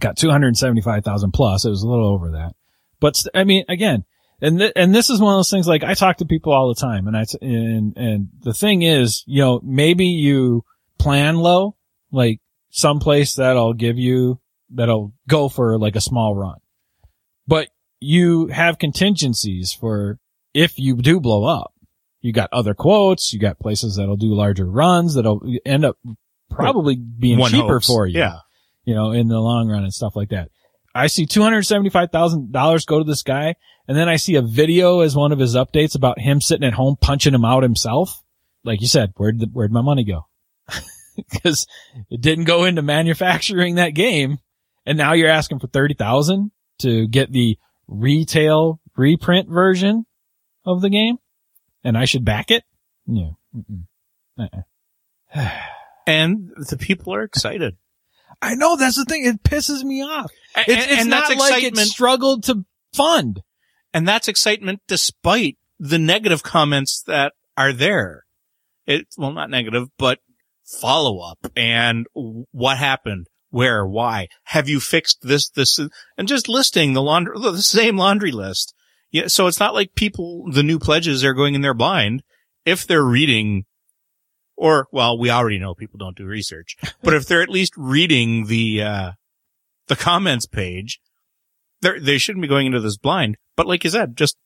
got 0.00 0.16
275,000 0.16 1.32
plus. 1.32 1.64
It 1.64 1.70
was 1.70 1.82
a 1.82 1.88
little 1.88 2.08
over 2.08 2.32
that. 2.32 2.54
But 3.00 3.22
I 3.34 3.44
mean, 3.44 3.64
again, 3.68 4.04
and 4.44 4.58
th- 4.58 4.72
and 4.76 4.94
this 4.94 5.10
is 5.10 5.20
one 5.20 5.34
of 5.34 5.38
those 5.38 5.50
things 5.50 5.66
like 5.66 5.82
I 5.82 5.94
talk 5.94 6.18
to 6.18 6.24
people 6.24 6.52
all 6.52 6.68
the 6.68 6.80
time 6.80 7.06
and 7.08 7.16
I, 7.16 7.24
t- 7.24 7.38
and, 7.40 7.96
and 7.96 8.28
the 8.40 8.52
thing 8.54 8.82
is, 8.82 9.24
you 9.26 9.40
know, 9.42 9.60
maybe 9.64 10.06
you 10.06 10.64
plan 10.98 11.36
low, 11.36 11.76
like 12.12 12.40
someplace 12.70 13.34
that'll 13.34 13.74
give 13.74 13.98
you, 13.98 14.40
that'll 14.70 15.12
go 15.28 15.48
for 15.48 15.78
like 15.78 15.96
a 15.96 16.00
small 16.00 16.34
run, 16.34 16.58
but 17.46 17.68
you 18.00 18.48
have 18.48 18.78
contingencies 18.78 19.72
for 19.72 20.18
if 20.52 20.78
you 20.78 20.96
do 20.96 21.20
blow 21.20 21.44
up. 21.44 21.72
You 22.20 22.32
got 22.32 22.48
other 22.52 22.72
quotes. 22.72 23.32
You 23.34 23.38
got 23.38 23.58
places 23.58 23.96
that'll 23.96 24.16
do 24.16 24.34
larger 24.34 24.64
runs 24.64 25.14
that'll 25.14 25.42
end 25.66 25.84
up 25.84 25.98
probably 26.50 26.96
being 26.96 27.38
One 27.38 27.50
cheaper 27.50 27.74
hopes. 27.74 27.86
for 27.86 28.06
you. 28.06 28.18
Yeah. 28.18 28.38
You 28.84 28.94
know, 28.94 29.10
in 29.12 29.28
the 29.28 29.38
long 29.38 29.68
run 29.68 29.84
and 29.84 29.92
stuff 29.92 30.16
like 30.16 30.30
that. 30.30 30.48
I 30.94 31.08
see 31.08 31.26
$275,000 31.26 32.86
go 32.86 32.98
to 32.98 33.04
this 33.04 33.22
guy. 33.22 33.54
And 33.86 33.96
then 33.96 34.08
I 34.08 34.16
see 34.16 34.36
a 34.36 34.42
video 34.42 35.00
as 35.00 35.16
one 35.16 35.32
of 35.32 35.38
his 35.38 35.54
updates 35.54 35.94
about 35.94 36.18
him 36.18 36.40
sitting 36.40 36.66
at 36.66 36.74
home 36.74 36.96
punching 37.00 37.34
him 37.34 37.44
out 37.44 37.62
himself. 37.62 38.22
Like 38.62 38.80
you 38.80 38.86
said, 38.86 39.12
where'd, 39.16 39.40
the, 39.40 39.46
where'd 39.46 39.72
my 39.72 39.82
money 39.82 40.04
go? 40.04 40.26
Because 41.30 41.68
it 42.10 42.20
didn't 42.20 42.42
go 42.42 42.64
into 42.64 42.82
manufacturing 42.82 43.76
that 43.76 43.90
game. 43.90 44.38
And 44.84 44.98
now 44.98 45.12
you're 45.12 45.28
asking 45.28 45.60
for 45.60 45.68
30,000 45.68 46.50
to 46.80 47.06
get 47.06 47.30
the 47.30 47.56
retail 47.86 48.80
reprint 48.96 49.48
version 49.48 50.06
of 50.66 50.80
the 50.80 50.90
game 50.90 51.18
and 51.84 51.96
I 51.96 52.06
should 52.06 52.24
back 52.24 52.50
it? 52.50 52.64
Yeah. 53.06 53.30
Uh-uh. 54.38 55.50
and 56.06 56.50
the 56.56 56.78
people 56.78 57.14
are 57.14 57.22
excited. 57.22 57.76
I 58.42 58.54
know 58.54 58.76
that's 58.76 58.96
the 58.96 59.04
thing. 59.04 59.24
It 59.24 59.42
pisses 59.42 59.82
me 59.82 60.02
off. 60.02 60.30
And, 60.54 60.64
It's, 60.68 60.86
it's 60.86 61.00
and 61.02 61.10
not 61.10 61.28
that's 61.28 61.40
like 61.40 61.62
it 61.62 61.76
struggled 61.78 62.44
to 62.44 62.64
fund. 62.92 63.40
and 63.92 64.06
that's 64.06 64.28
excitement 64.28 64.80
despite 64.86 65.56
the 65.78 65.98
negative 65.98 66.42
comments 66.42 67.02
that 67.06 67.32
are 67.56 67.72
there. 67.72 68.24
It, 68.86 69.06
well, 69.16 69.32
not 69.32 69.50
negative, 69.50 69.88
but 69.98 70.18
follow 70.64 71.20
up 71.20 71.38
and 71.56 72.06
what 72.12 72.78
happened, 72.78 73.26
where, 73.50 73.86
why, 73.86 74.28
have 74.44 74.68
you 74.68 74.80
fixed 74.80 75.18
this, 75.22 75.48
this, 75.50 75.78
and 76.18 76.28
just 76.28 76.48
listing 76.48 76.92
the 76.92 77.02
laundry, 77.02 77.34
the 77.40 77.62
same 77.62 77.96
laundry 77.96 78.32
list. 78.32 78.74
Yeah. 79.10 79.28
So 79.28 79.46
it's 79.46 79.60
not 79.60 79.74
like 79.74 79.94
people, 79.94 80.46
the 80.50 80.62
new 80.62 80.78
pledges 80.78 81.24
are 81.24 81.34
going 81.34 81.54
in 81.54 81.60
there 81.62 81.74
blind 81.74 82.22
if 82.64 82.86
they're 82.86 83.04
reading 83.04 83.64
or, 84.56 84.88
well, 84.92 85.18
we 85.18 85.30
already 85.30 85.58
know 85.58 85.74
people 85.74 85.98
don't 85.98 86.16
do 86.16 86.26
research, 86.26 86.76
but 87.02 87.14
if 87.14 87.26
they're 87.26 87.42
at 87.42 87.48
least 87.48 87.72
reading 87.76 88.46
the, 88.46 88.82
uh, 88.82 89.12
the 89.88 89.96
comments 89.96 90.46
page, 90.46 91.00
they 91.82 91.98
they 91.98 92.18
shouldn't 92.18 92.42
be 92.42 92.48
going 92.48 92.66
into 92.66 92.80
this 92.80 92.96
blind. 92.96 93.36
But 93.56 93.66
like 93.66 93.84
you 93.84 93.90
said, 93.90 94.16
just 94.16 94.36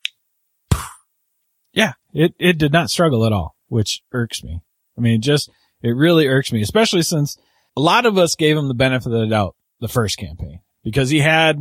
Yeah, 1.73 1.93
it, 2.13 2.35
it 2.39 2.59
did 2.59 2.73
not 2.73 2.91
struggle 2.91 3.25
at 3.25 3.33
all, 3.33 3.55
which 3.69 4.03
irks 4.13 4.43
me. 4.43 4.61
I 4.97 5.01
mean, 5.01 5.21
just, 5.21 5.51
it 5.83 5.91
really 5.91 6.27
irks 6.27 6.53
me, 6.53 6.61
especially 6.63 7.03
since 7.03 7.39
a 7.77 7.81
lot 7.81 8.07
of 8.07 8.19
us 8.19 8.35
gave 8.35 8.57
him 8.57 8.69
the 8.69 8.75
benefit 8.75 9.13
of 9.13 9.21
the 9.21 9.27
doubt 9.27 9.55
the 9.81 9.89
first 9.89 10.19
campaign 10.19 10.61
because 10.83 11.09
he 11.09 11.21
had 11.21 11.61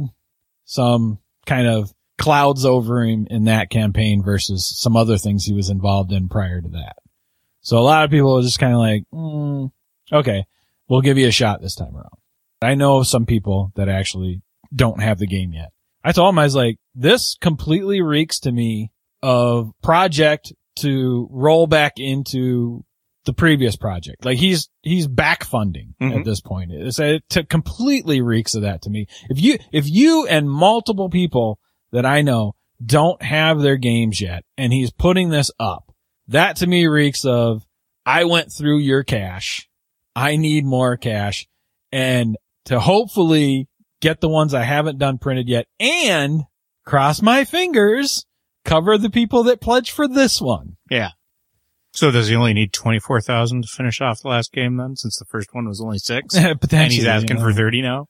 some 0.66 1.20
kind 1.46 1.68
of 1.68 1.94
clouds 2.18 2.66
over 2.66 3.04
him 3.04 3.28
in 3.30 3.46
that 3.46 3.70
campaign 3.70 4.24
versus 4.24 4.66
some 4.66 4.96
other 4.96 5.20
things 5.20 5.46
he 5.46 5.54
was 5.54 5.70
involved 5.70 6.12
in 6.12 6.28
prior 6.30 6.62
to 6.62 6.70
that. 6.70 6.96
So 7.68 7.78
a 7.78 7.80
lot 7.80 8.06
of 8.06 8.12
people 8.12 8.40
are 8.40 8.42
just 8.44 8.60
kind 8.60 8.72
of 8.72 8.80
like, 8.80 9.04
mm, 9.14 9.70
okay, 10.14 10.46
we'll 10.88 11.02
give 11.02 11.18
you 11.18 11.28
a 11.28 11.32
shot 11.32 11.62
this 11.62 11.76
time 11.76 11.94
around. 11.94 12.16
I 12.62 12.76
know 12.76 13.04
some 13.04 13.26
people 13.26 13.74
that 13.76 13.90
actually 13.90 14.42
don't 14.74 15.02
have 15.02 15.20
the 15.20 15.28
game 15.28 15.52
yet. 15.52 15.74
I 16.02 16.14
told 16.14 16.30
him, 16.34 16.40
I 16.40 16.46
was 16.46 16.56
like, 16.56 16.78
this 16.96 17.36
completely 17.42 18.02
reeks 18.02 18.40
to 18.42 18.54
me 18.54 18.94
of 19.22 19.74
project 19.84 20.54
to 20.78 21.28
roll 21.30 21.68
back 21.68 21.96
into 21.98 22.86
the 23.26 23.34
previous 23.34 23.76
project. 23.76 24.24
Like 24.24 24.38
he's, 24.38 24.70
he's 24.82 25.06
back 25.06 25.44
funding 25.44 25.94
Mhm. 26.02 26.20
at 26.20 26.24
this 26.24 26.40
point. 26.40 26.72
It's, 26.72 27.00
it 27.00 27.24
completely 27.50 28.22
reeks 28.22 28.56
of 28.56 28.62
that 28.62 28.84
to 28.84 28.90
me. 28.90 29.08
If 29.30 29.42
you, 29.42 29.58
if 29.74 29.90
you 29.90 30.26
and 30.26 30.50
multiple 30.50 31.10
people 31.10 31.60
that 31.92 32.06
I 32.06 32.22
know 32.22 32.56
don't 32.82 33.22
have 33.22 33.60
their 33.60 33.76
games 33.76 34.22
yet 34.22 34.46
and 34.58 34.72
he's 34.72 34.90
putting 34.90 35.32
this 35.32 35.52
up, 35.60 35.87
that 36.30 36.58
to 36.58 36.68
me 36.68 36.88
reeks 36.88 37.26
of, 37.26 37.66
I 38.06 38.26
went 38.26 38.52
through 38.52 38.80
your 38.80 39.04
cash. 39.04 39.70
I 40.16 40.36
need 40.38 40.66
more 40.66 40.98
cash 40.98 41.48
and 41.92 42.38
to 42.66 42.80
hopefully 42.80 43.68
get 44.02 44.20
the 44.22 44.30
ones 44.30 44.54
I 44.54 44.64
haven't 44.64 44.98
done 44.98 45.18
printed 45.18 45.48
yet 45.48 45.68
and 45.80 46.44
cross 46.86 47.22
my 47.22 47.46
fingers, 47.46 48.26
cover 48.66 48.98
the 48.98 49.10
people 49.10 49.44
that 49.44 49.62
pledge 49.62 49.92
for 49.92 50.08
this 50.08 50.42
one. 50.42 50.78
yeah. 50.90 51.10
So 51.92 52.12
does 52.12 52.28
he 52.28 52.36
only 52.36 52.54
need 52.54 52.74
twenty 52.74 53.00
four 53.00 53.22
thousand 53.22 53.64
to 53.64 53.68
finish 53.68 54.02
off 54.02 54.22
the 54.22 54.28
last 54.28 54.52
game 54.52 54.78
then, 54.78 54.96
since 54.96 55.18
the 55.18 55.26
first 55.26 55.50
one 55.54 55.68
was 55.68 55.82
only 55.82 55.98
six, 55.98 56.36
and 56.38 56.62
Potentially, 56.62 56.98
he's 56.98 57.08
asking 57.08 57.38
you 57.38 57.44
for 57.44 57.54
thirty 57.54 57.82
now? 57.82 58.08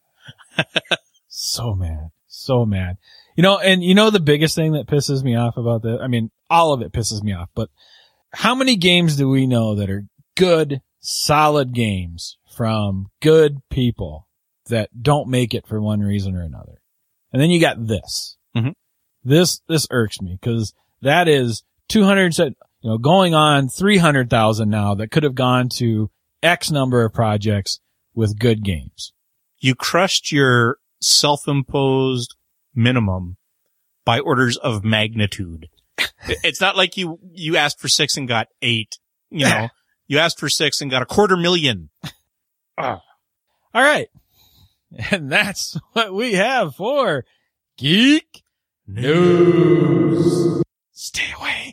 So 1.30 1.74
mad. 1.74 2.10
So 2.28 2.66
mad. 2.66 2.98
You 3.38 3.44
know, 3.44 3.60
and 3.60 3.84
you 3.84 3.94
know 3.96 4.10
the 4.10 4.20
biggest 4.20 4.56
thing 4.56 4.74
that 4.74 4.88
pisses 4.88 5.24
me 5.24 5.36
off 5.36 5.56
about 5.56 5.84
this? 5.84 6.00
I 6.02 6.08
mean, 6.08 6.32
all 6.50 6.74
of 6.74 6.82
it 6.82 6.92
pisses 6.92 7.22
me 7.24 7.34
off, 7.34 7.50
but 7.56 7.70
how 8.34 8.56
many 8.56 8.76
games 8.76 9.16
do 9.16 9.30
we 9.30 9.48
know 9.48 9.76
that 9.76 9.90
are 9.90 10.06
good, 10.36 10.82
solid 11.00 11.74
games 11.74 12.38
from 12.56 13.08
good 13.22 13.58
people 13.70 14.28
that 14.70 14.90
don't 15.02 15.30
make 15.30 15.54
it 15.54 15.68
for 15.68 15.82
one 15.82 16.02
reason 16.02 16.36
or 16.36 16.42
another? 16.44 16.82
And 17.32 17.42
then 17.42 17.50
you 17.50 17.60
got 17.60 17.88
this. 17.88 18.38
Mhm. 18.56 18.74
This, 19.24 19.62
this 19.68 19.88
irks 19.92 20.22
me 20.22 20.38
because 20.40 20.74
that 21.02 21.28
is 21.28 21.64
200, 21.90 22.38
you 22.38 22.56
know, 22.84 22.98
going 22.98 23.34
on 23.34 23.68
300,000 23.70 24.70
now 24.70 24.96
that 24.96 25.12
could 25.12 25.24
have 25.24 25.36
gone 25.36 25.70
to 25.70 26.10
X 26.44 26.72
number 26.72 27.04
of 27.04 27.14
projects 27.14 27.80
with 28.14 28.40
good 28.40 28.64
games. 28.64 29.14
You 29.60 29.76
crushed 29.76 30.32
your 30.32 30.78
self 31.02 31.48
imposed 31.48 32.36
minimum 32.74 33.38
by 34.06 34.20
orders 34.20 34.58
of 34.58 34.84
magnitude. 34.84 35.68
It- 35.98 36.38
it's 36.44 36.62
not 36.62 36.76
like 36.78 36.98
you 36.98 37.20
you 37.32 37.58
asked 37.58 37.80
for 37.80 37.88
six 37.88 38.18
and 38.18 38.28
got 38.28 38.48
eight. 38.62 38.98
You 39.30 39.46
know, 39.46 39.70
you 40.08 40.20
asked 40.20 40.40
for 40.40 40.50
six 40.50 40.82
and 40.82 40.92
got 40.92 41.02
a 41.02 41.06
quarter 41.06 41.38
million. 41.38 41.90
Ah. 42.78 43.02
All 43.74 43.82
right. 43.82 44.08
And 45.12 45.30
that's 45.32 45.78
what 45.94 46.14
we 46.14 46.34
have 46.34 46.76
for 46.76 47.26
Geek 47.78 48.44
News. 48.88 50.64
Stay 50.94 51.32
away. 51.40 51.64